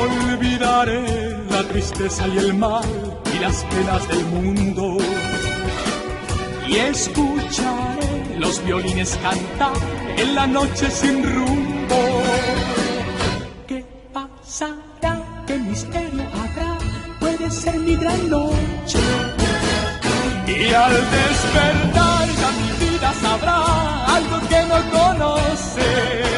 Olvidaré 0.00 1.38
la 1.50 1.62
tristeza 1.64 2.26
y 2.28 2.38
el 2.38 2.54
mal 2.54 2.84
y 3.34 3.38
las 3.38 3.64
penas 3.64 4.08
del 4.08 4.24
mundo. 4.26 4.98
Y 6.66 6.76
escucharé 6.76 8.36
los 8.38 8.64
violines 8.64 9.18
cantar 9.22 9.72
en 10.16 10.34
la 10.34 10.46
noche 10.46 10.90
sin 10.90 11.22
rumbo. 11.22 12.22
¿Qué 13.66 13.84
pasará? 14.12 15.44
¿Qué 15.46 15.56
misterio 15.58 16.24
habrá? 16.34 16.77
Puede 17.38 17.50
ser 17.52 17.78
mi 17.78 17.94
gran 17.94 18.28
noche. 18.28 18.98
Y 20.48 20.74
al 20.74 20.92
despertar 20.92 22.28
ya 22.40 22.50
mi 22.58 22.86
vida 22.86 23.12
sabrá 23.22 24.16
algo 24.16 24.40
que 24.48 24.60
no 24.64 24.78
conoce. 24.90 26.37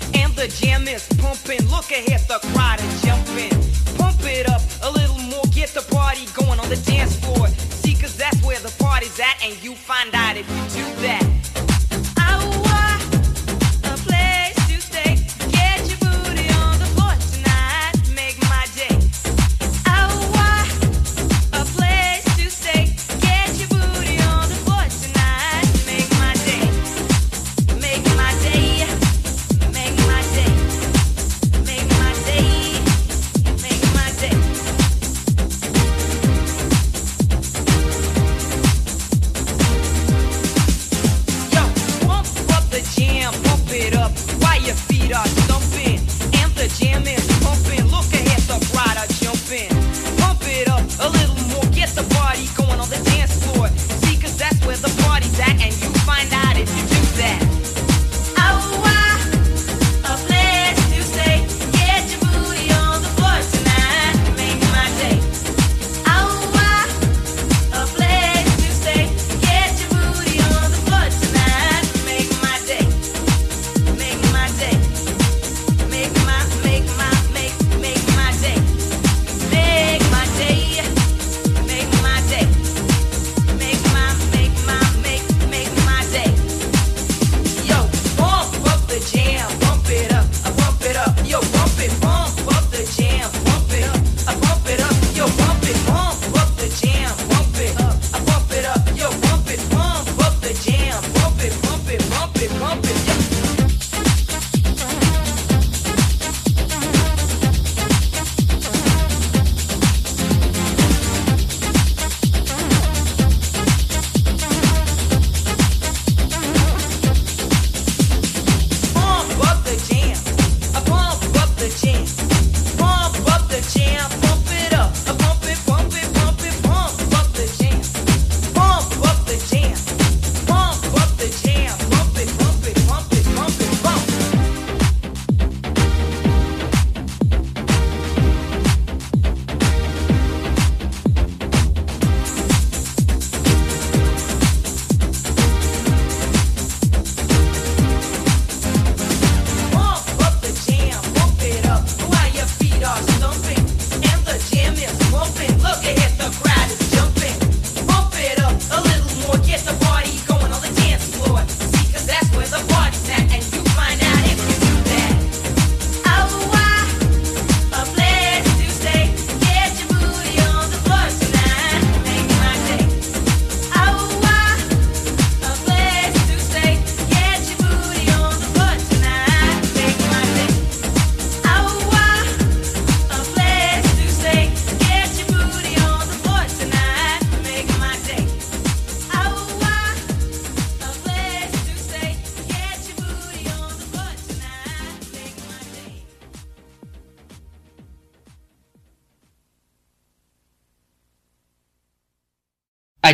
The 0.41 0.47
jam 0.47 0.87
is 0.87 1.07
pumping. 1.19 1.61
Look 1.69 1.91
ahead, 1.91 2.21
the 2.27 2.39
crowd 2.53 2.79
is 2.81 3.01
jumping. 3.03 3.51
Pump 3.95 4.17
it 4.23 4.49
up 4.49 4.63
a 4.81 4.89
little 4.89 5.19
more, 5.29 5.43
get 5.53 5.69
the 5.69 5.85
party 5.93 6.25
going 6.33 6.59
on 6.59 6.67
the 6.67 6.77
dance 6.77 7.00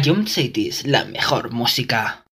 Ion 0.05 0.27
City 0.27 0.69
la 0.83 1.05
mejor 1.05 1.51
música. 1.51 2.26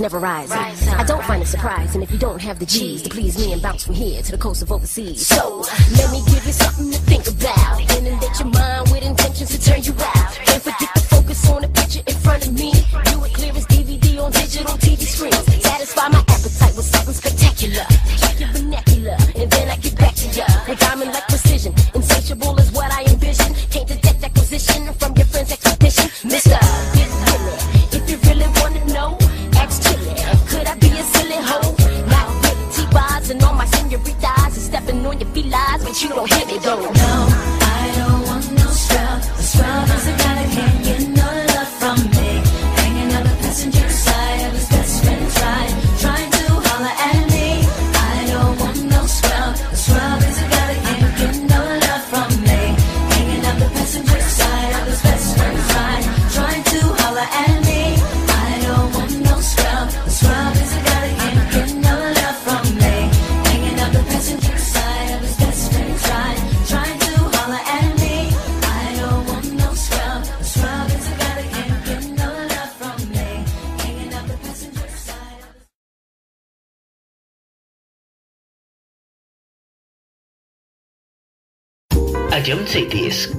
never 0.00 0.18
rising. 0.18 0.58
I 0.58 1.04
don't 1.04 1.24
find 1.24 1.42
it 1.42 1.46
surprising 1.46 2.02
if 2.02 2.10
you 2.10 2.18
don't 2.18 2.40
have 2.40 2.58
the 2.58 2.66
G's 2.66 3.02
to 3.02 3.10
please 3.10 3.36
me 3.38 3.52
and 3.52 3.60
bounce 3.60 3.84
from 3.84 3.94
here 3.94 4.22
to 4.22 4.30
the 4.30 4.38
coast 4.38 4.62
of 4.62 4.70
overseas. 4.70 5.26
So 5.26 5.41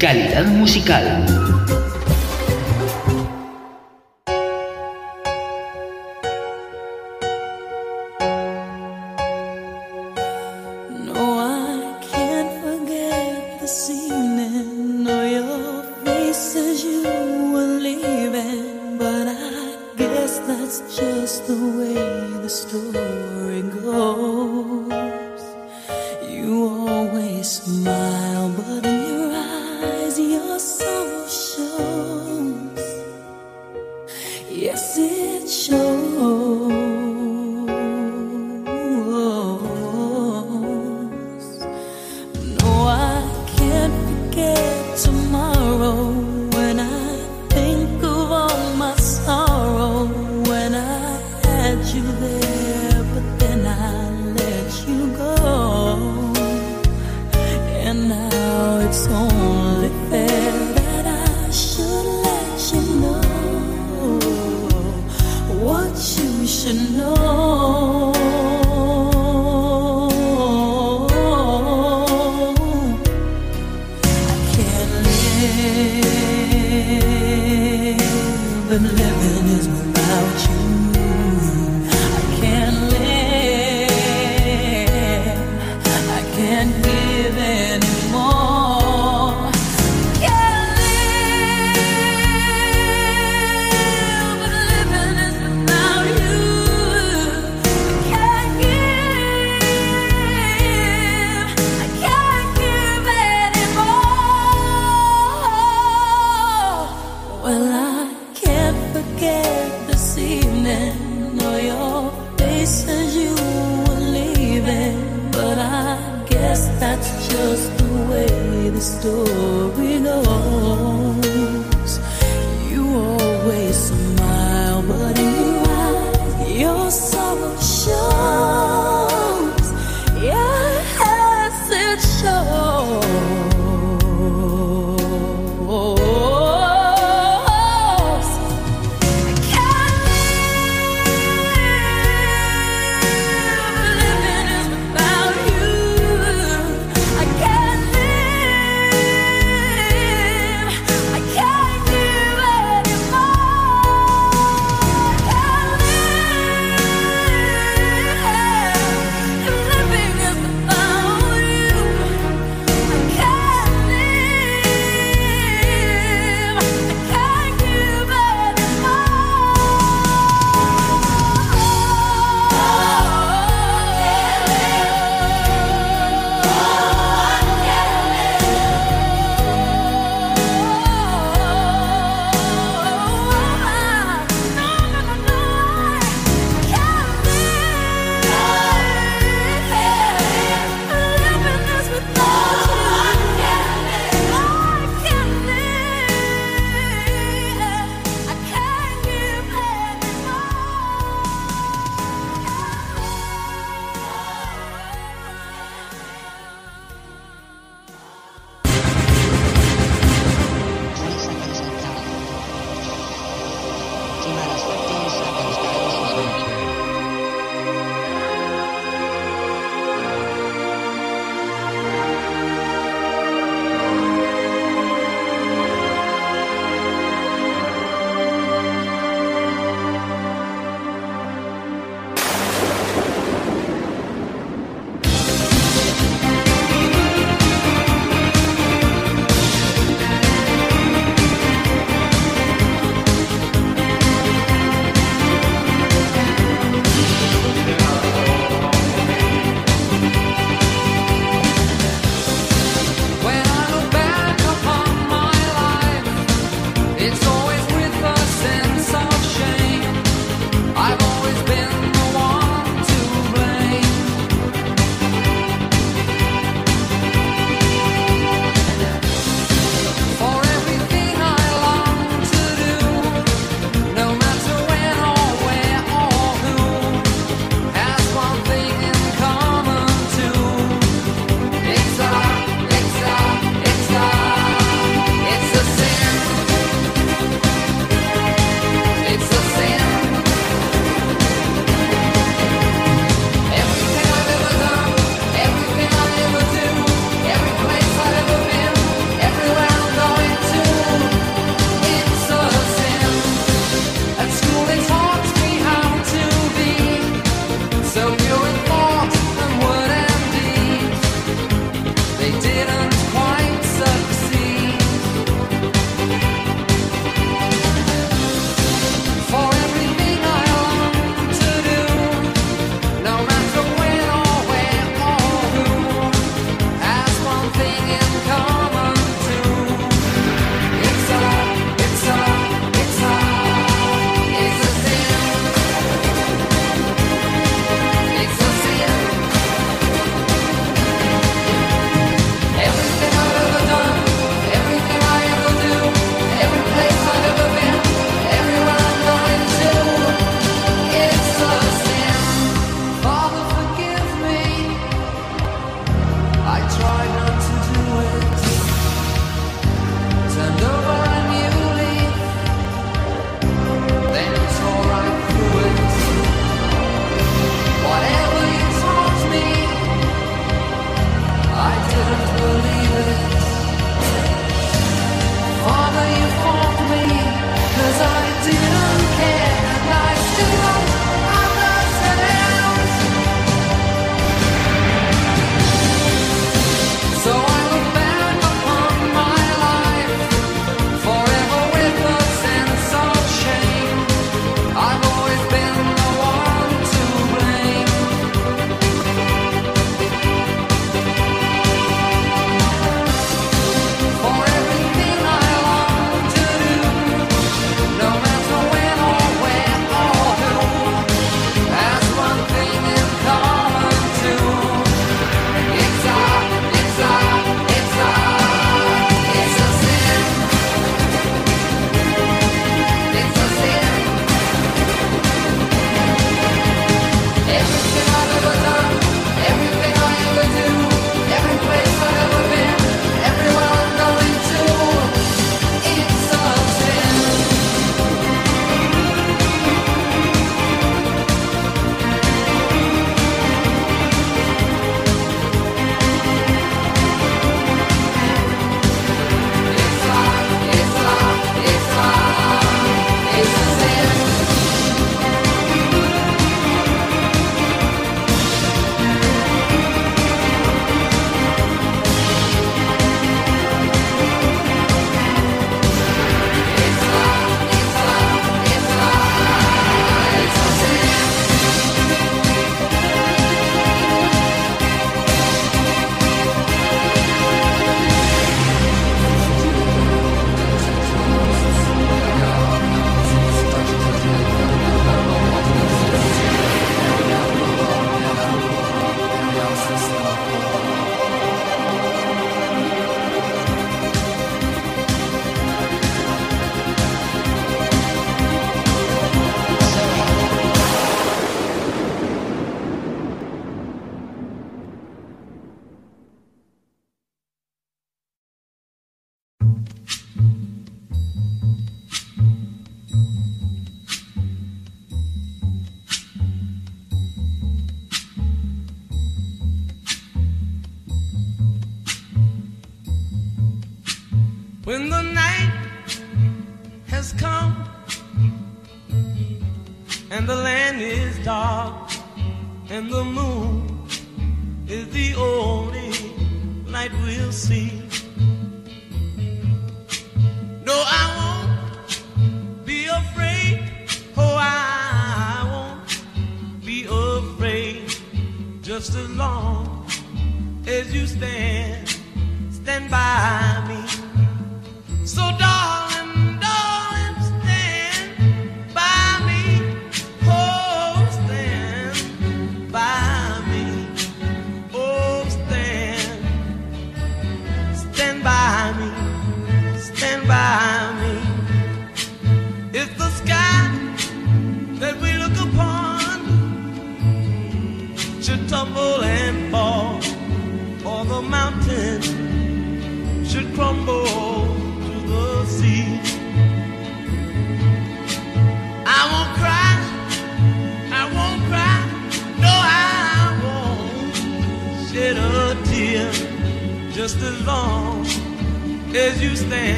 calidad 0.00 0.46
musical. 0.46 1.49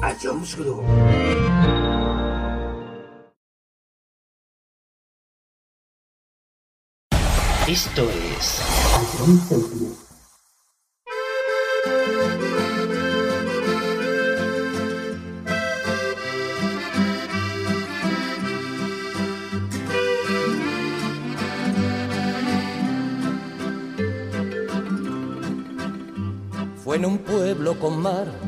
A 0.00 0.14
Jones 0.22 0.56
Group. 0.56 0.84
Esto 7.66 8.08
es 8.08 8.62
Fue 26.84 26.96
en 26.96 27.04
un 27.04 27.18
pueblo 27.18 27.78
con 27.78 28.00
mar 28.00 28.47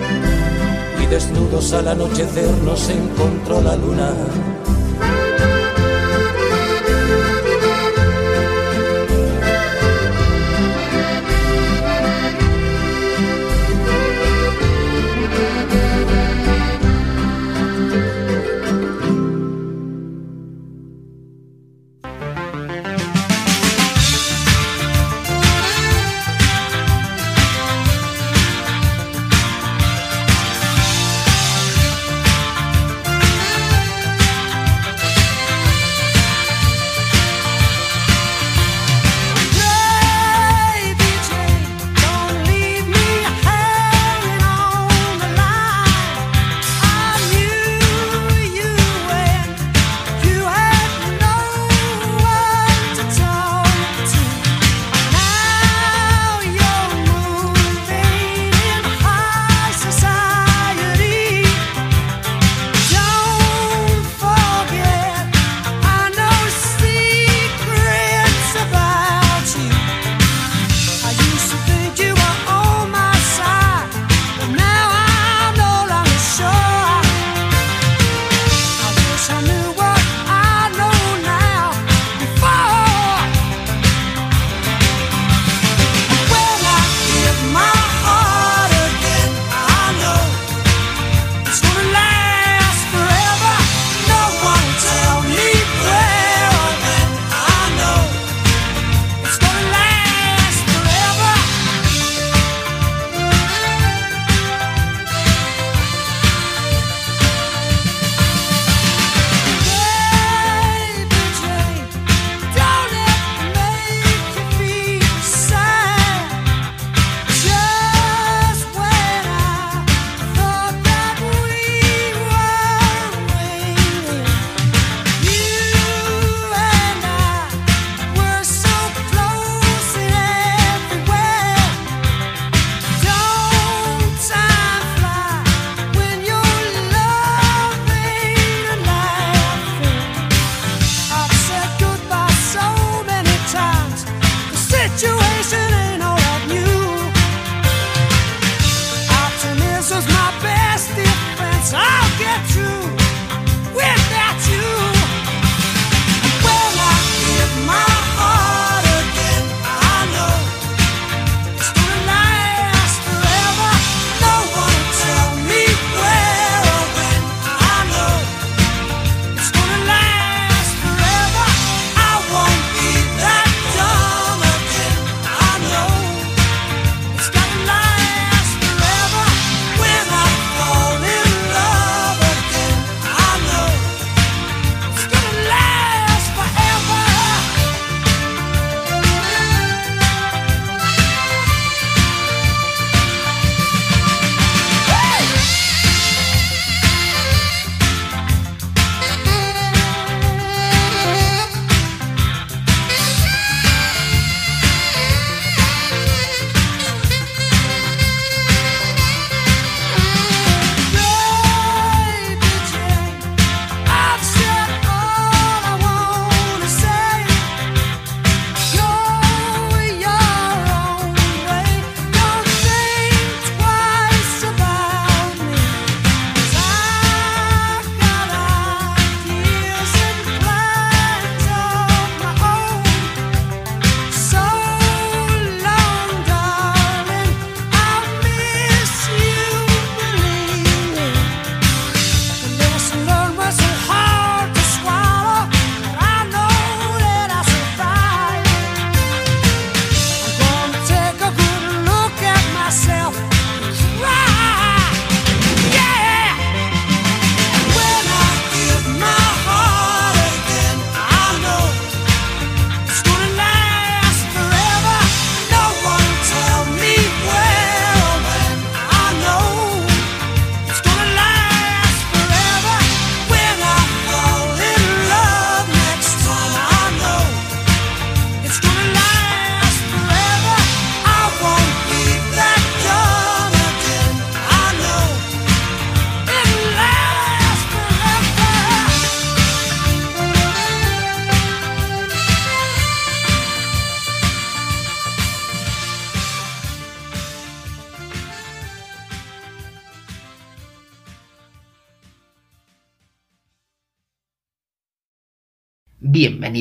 Desnudos 1.11 1.73
al 1.73 1.89
anochecer 1.89 2.49
nos 2.63 2.89
encontró 2.89 3.59
la 3.59 3.75
luna. 3.75 4.13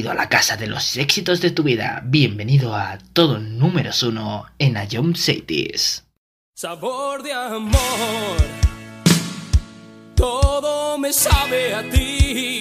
Bienvenido 0.00 0.18
a 0.18 0.24
la 0.24 0.30
casa 0.30 0.56
de 0.56 0.66
los 0.66 0.96
éxitos 0.96 1.42
de 1.42 1.50
tu 1.50 1.62
vida. 1.62 2.00
Bienvenido 2.02 2.74
a 2.74 2.96
todo 3.12 3.38
número 3.38 3.90
uno 4.08 4.46
en 4.58 4.78
Ayom 4.78 5.14
Cities. 5.14 6.06
Sabor 6.54 7.22
de 7.22 7.34
amor. 7.34 8.38
Todo 10.14 10.96
me 10.96 11.12
sabe 11.12 11.74
a 11.74 11.82
ti. 11.90 12.60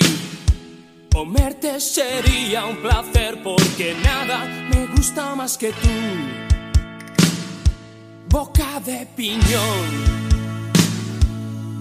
Comerte 1.14 1.80
sería 1.80 2.66
un 2.66 2.82
placer 2.82 3.42
porque 3.42 3.96
nada 4.04 4.44
me 4.70 4.88
gusta 4.88 5.34
más 5.34 5.58
que 5.58 5.70
tú. 5.70 5.96
Boca 8.28 8.82
de 8.82 9.06
piñón. 9.16 9.88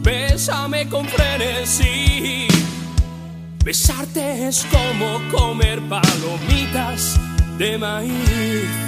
Bésame 0.05 0.89
con 0.89 1.05
frenesí 1.09 2.48
Besarte 3.69 4.49
es 4.49 4.67
como 4.71 5.21
comer 5.31 5.79
palomitas 5.91 7.21
de 7.59 7.77
maíz. 7.77 8.88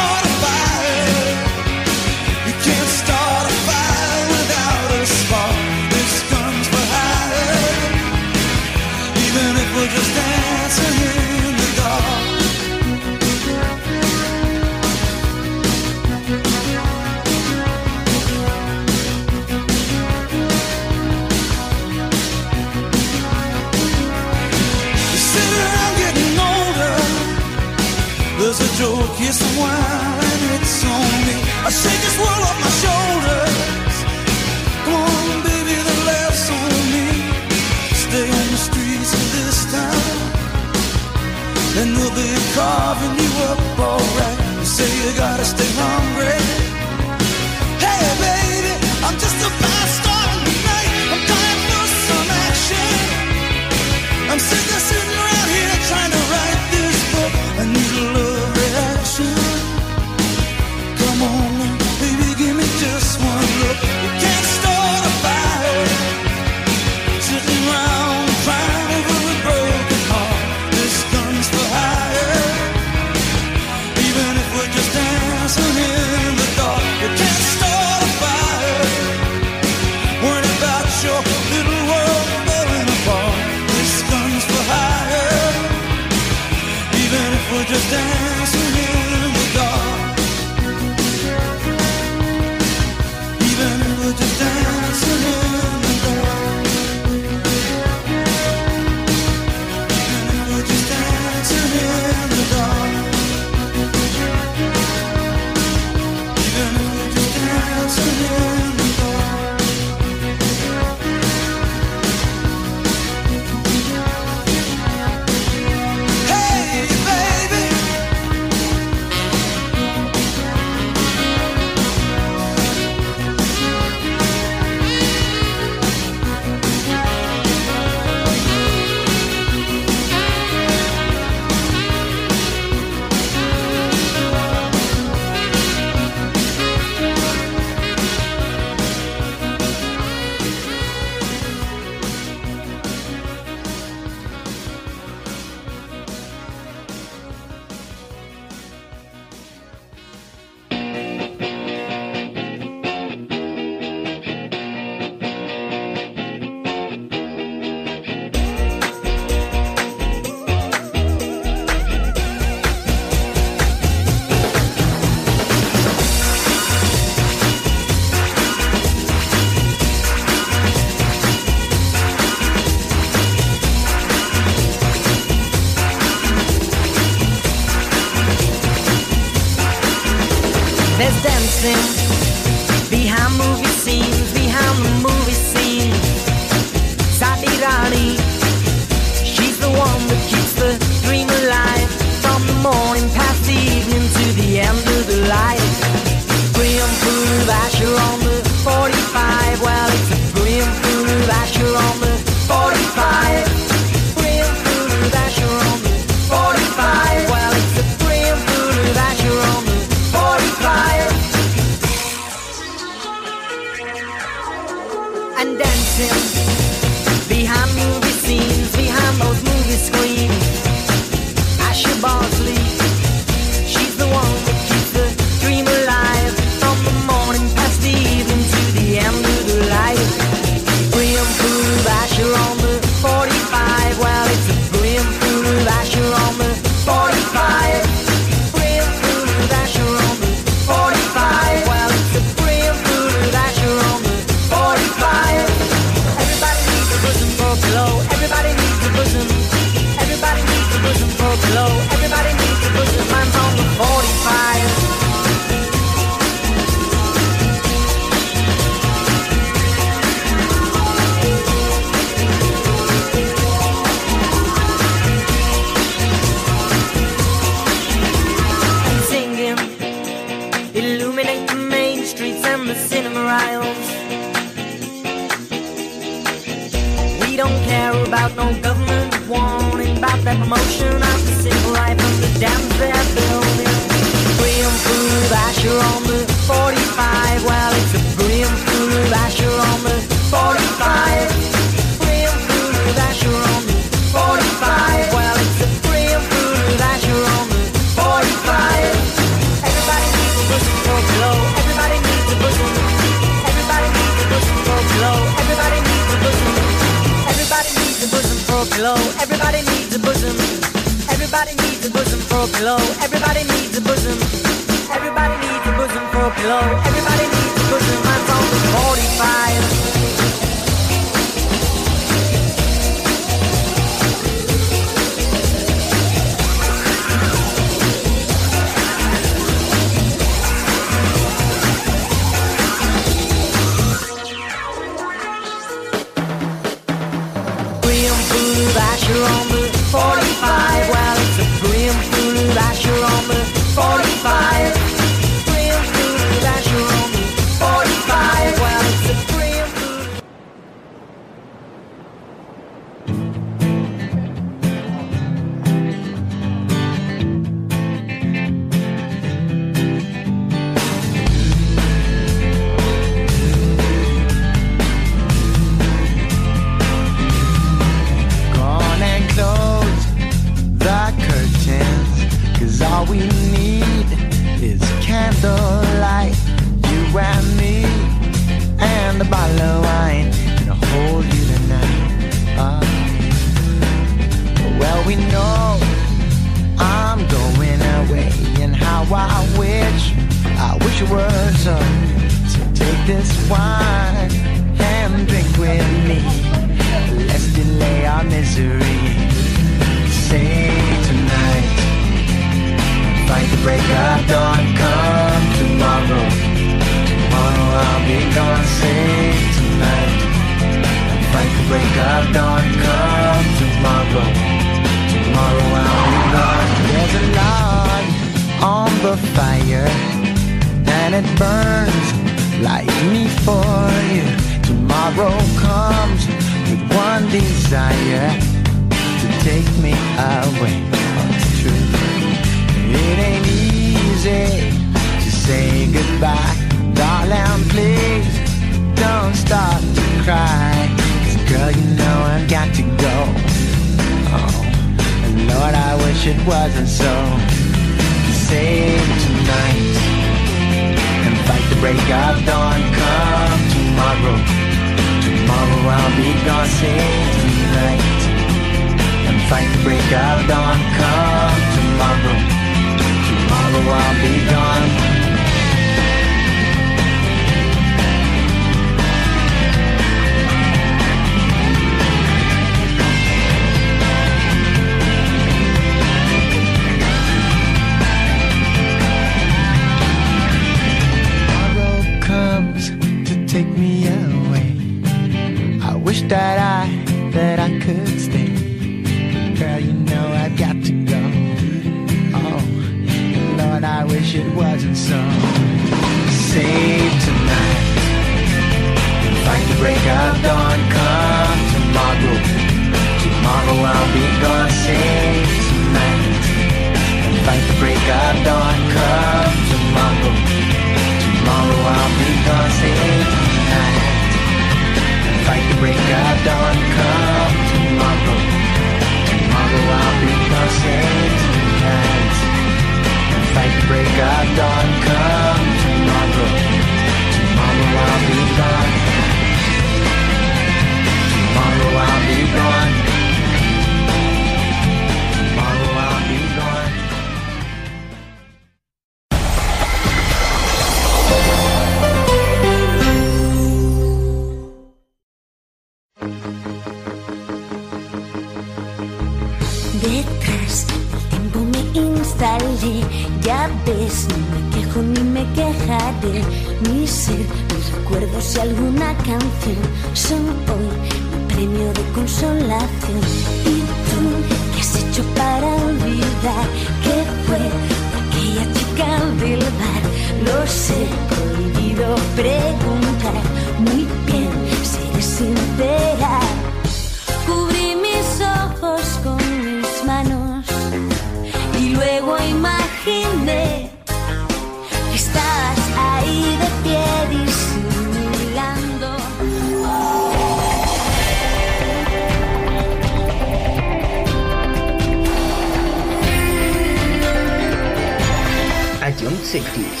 A 599.44 599.46
John 599.46 599.62
Sectis. 599.62 600.00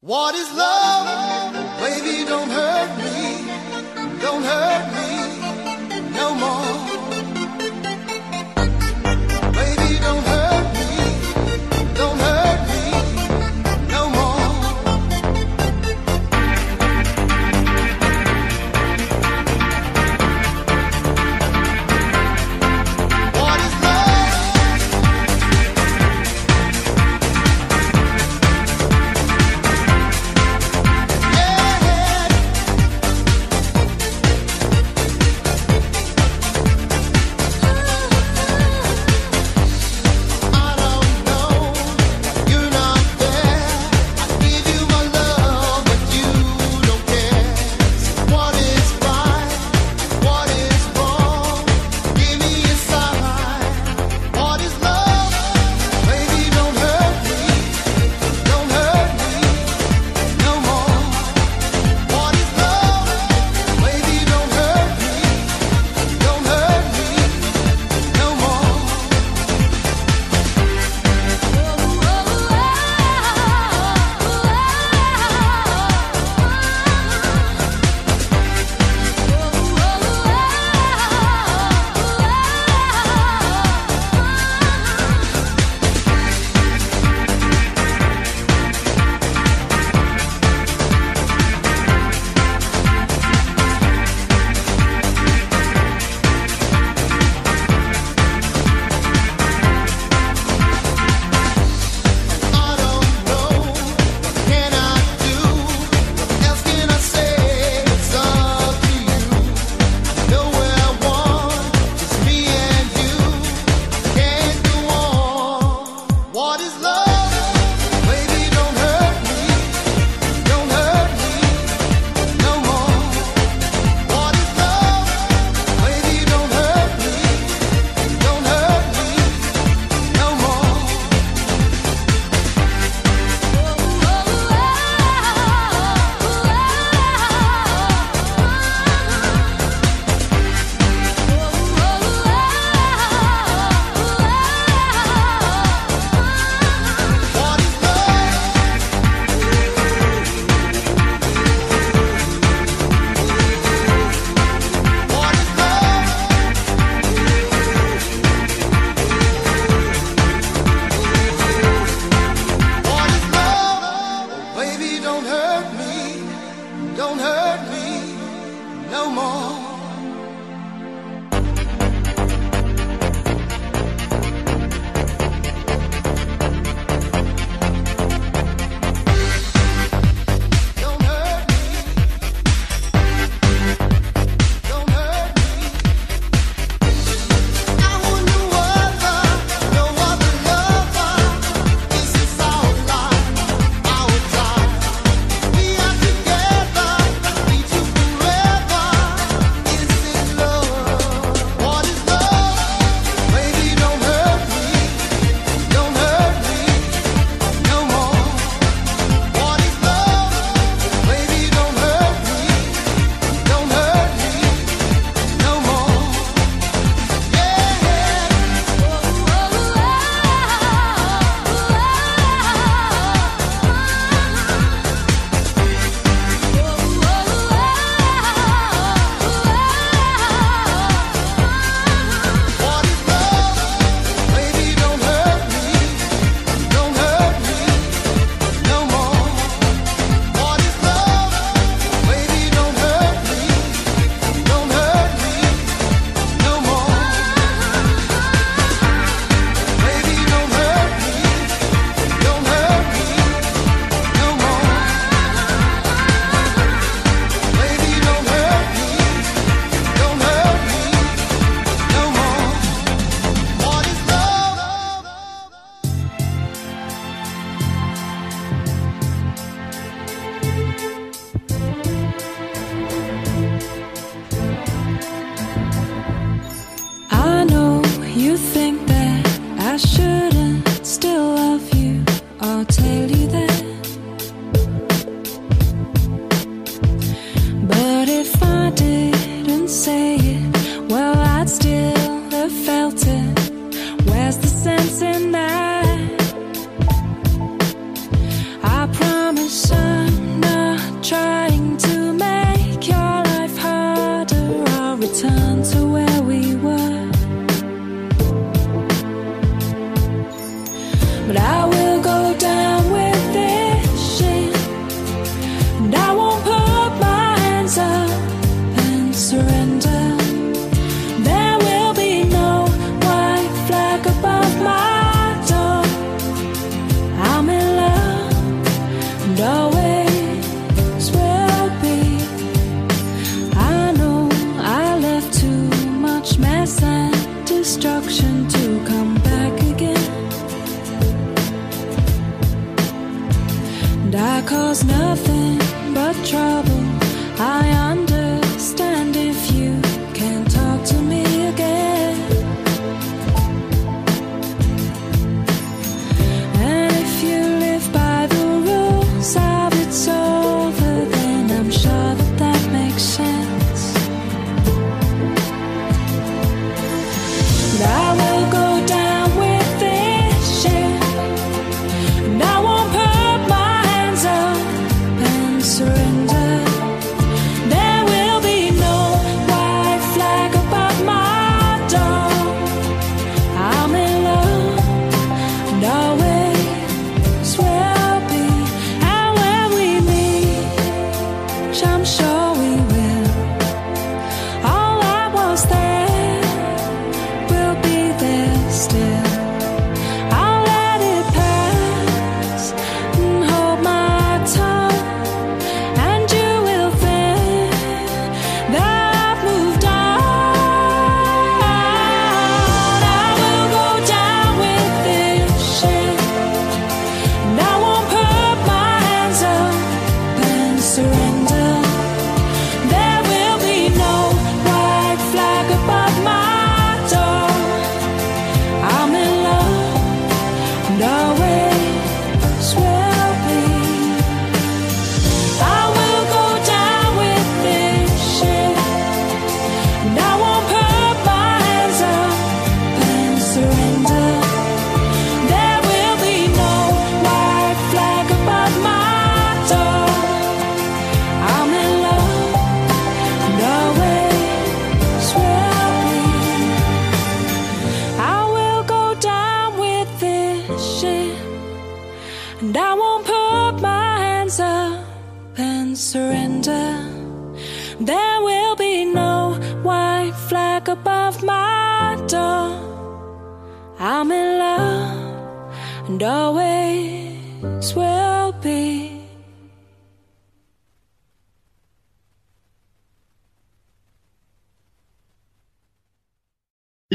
What 0.00 0.34
is 0.36 0.56
love? 0.56 0.77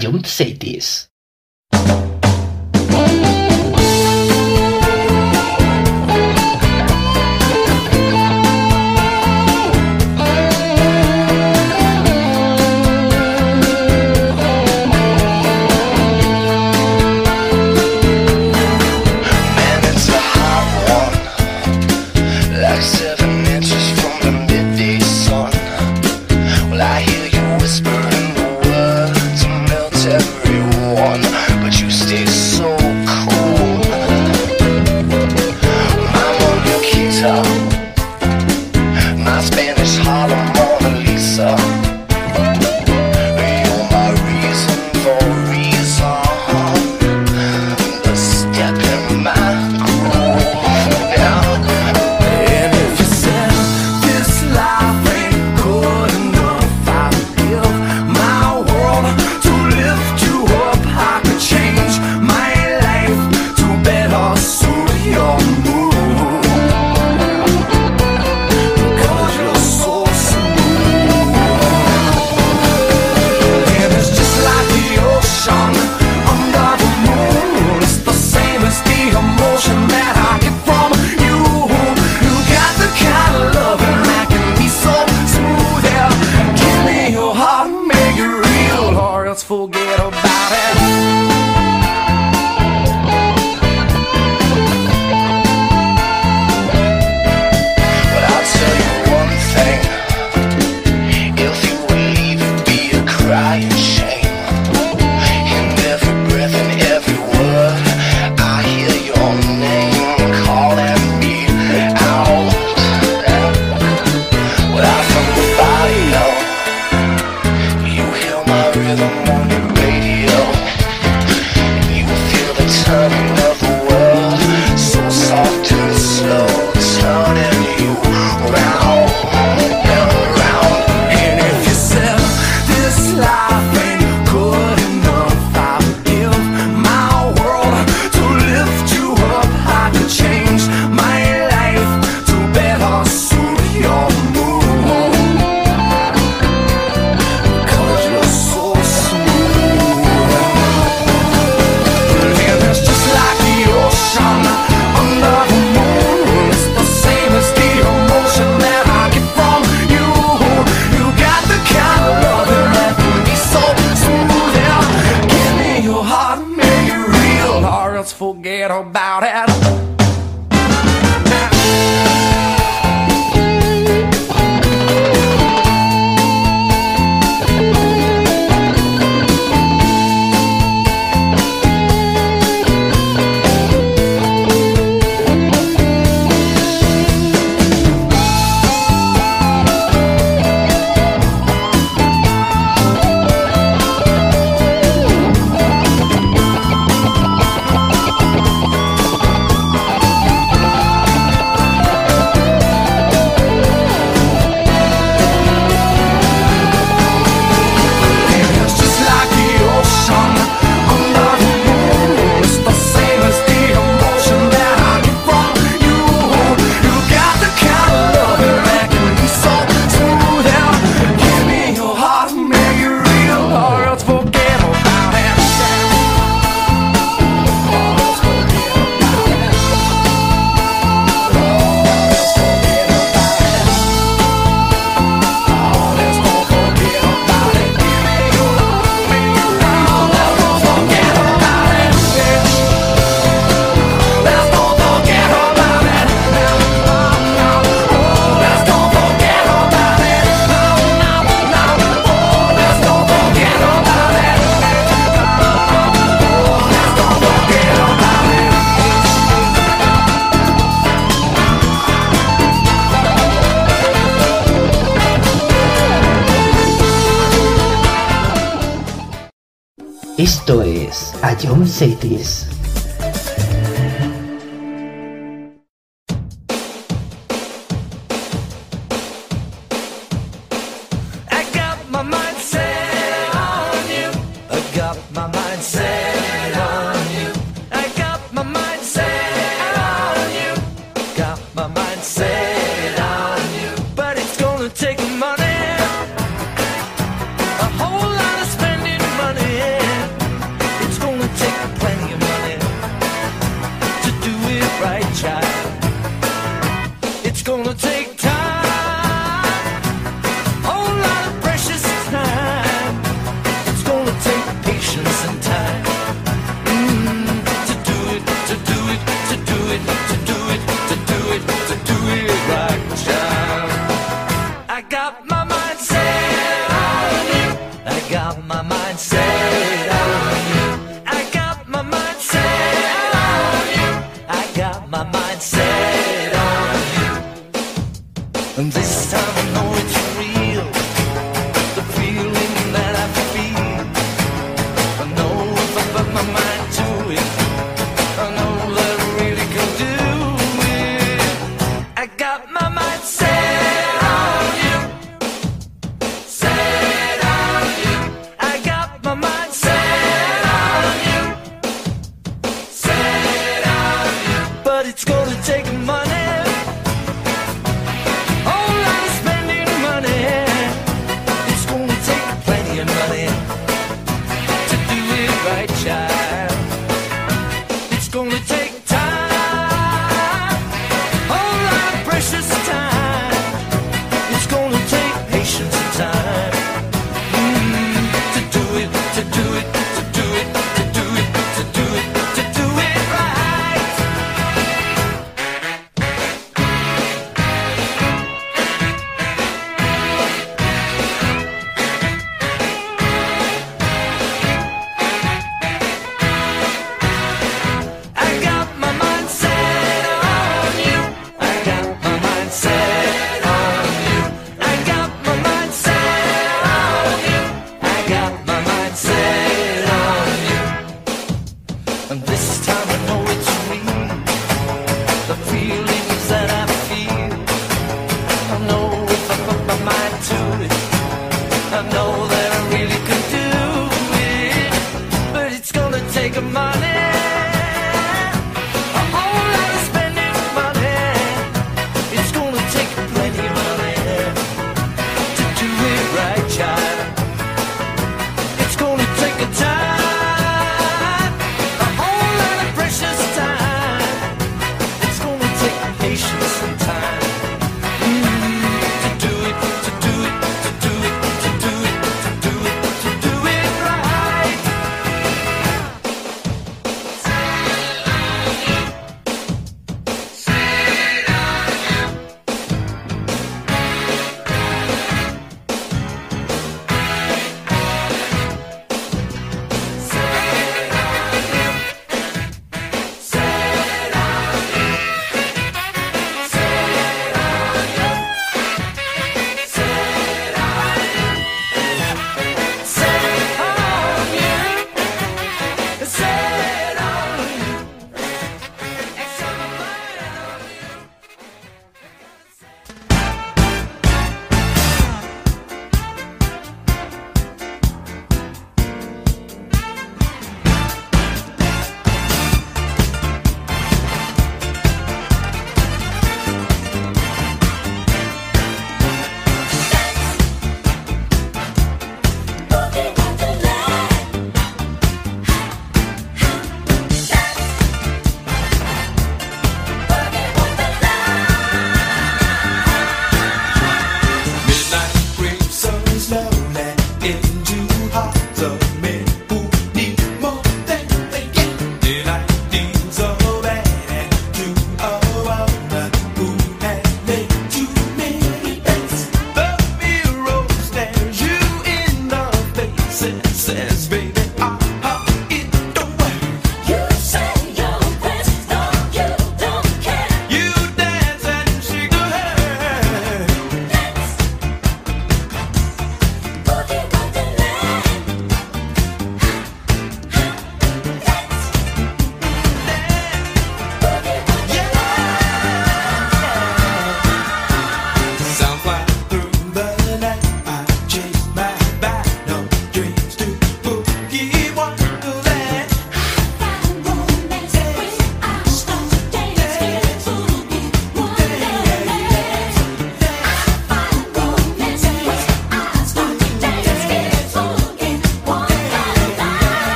Young 0.00 0.24
Cities. 0.24 1.06
Man, 1.06 1.09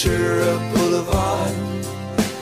Ventura 0.00 0.56
Boulevard, 0.72 1.50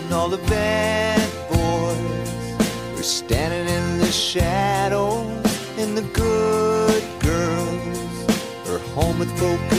and 0.05 0.13
all 0.13 0.29
the 0.29 0.37
bad 0.49 1.27
boys 1.49 2.95
were 2.95 3.03
standing 3.03 3.67
in 3.75 3.99
the 3.99 4.13
shadows, 4.13 5.27
and 5.79 5.97
the 5.97 6.03
good 6.13 7.03
girls 7.21 8.69
are 8.69 8.79
home 8.95 9.19
with 9.19 9.35
broken 9.39 9.76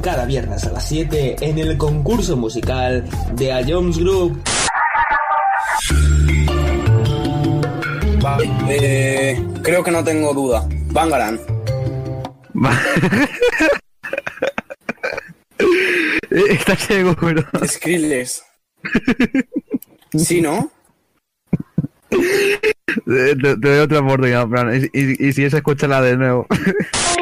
Cada 0.00 0.24
viernes 0.26 0.64
a 0.64 0.70
las 0.70 0.86
7 0.88 1.36
en 1.40 1.58
el 1.58 1.76
concurso 1.76 2.36
musical 2.36 3.04
de 3.34 3.52
A 3.52 3.62
Jones 3.66 3.98
Group. 3.98 4.40
Vale, 8.20 8.48
eh, 8.68 9.44
creo 9.62 9.82
que 9.82 9.90
no 9.90 10.04
tengo 10.04 10.32
duda. 10.32 10.64
Bangaran. 10.92 11.40
¿Estás 16.30 16.78
seguro? 16.80 17.42
Skrillex. 17.66 18.44
¿Sí, 20.16 20.40
no? 20.40 20.70
Te, 23.06 23.34
te 23.36 23.56
doy 23.56 23.78
otra 23.78 24.00
oportunidad, 24.00 24.46
Fran. 24.48 24.74
Y, 24.92 24.98
y- 24.98 25.28
y 25.28 25.32
si 25.32 25.44
es, 25.44 25.54
escúchala 25.54 26.00
de 26.02 26.16
nuevo. 26.16 26.46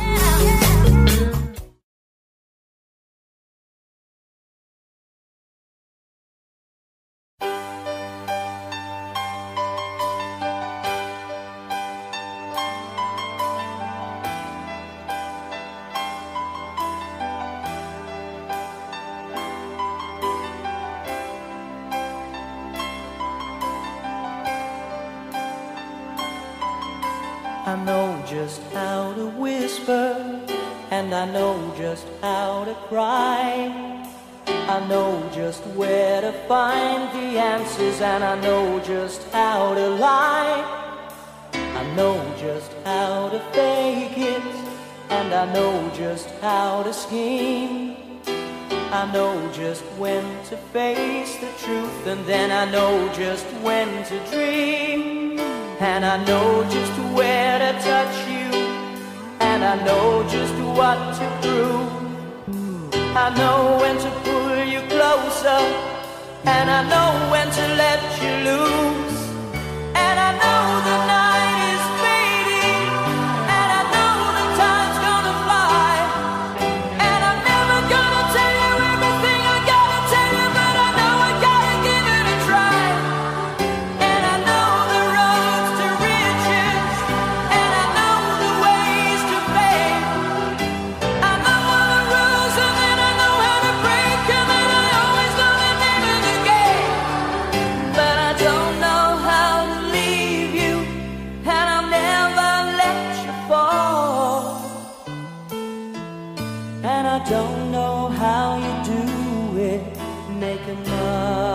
like 110.61 110.69
a 110.69 110.89
mother. 110.89 111.50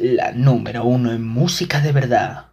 La 0.00 0.32
número 0.32 0.84
uno 0.84 1.12
en 1.12 1.22
música 1.22 1.80
de 1.80 1.92
verdad. 1.92 2.52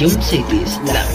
Ion 0.00 0.10
Cities, 0.22 0.78
la 0.86 1.07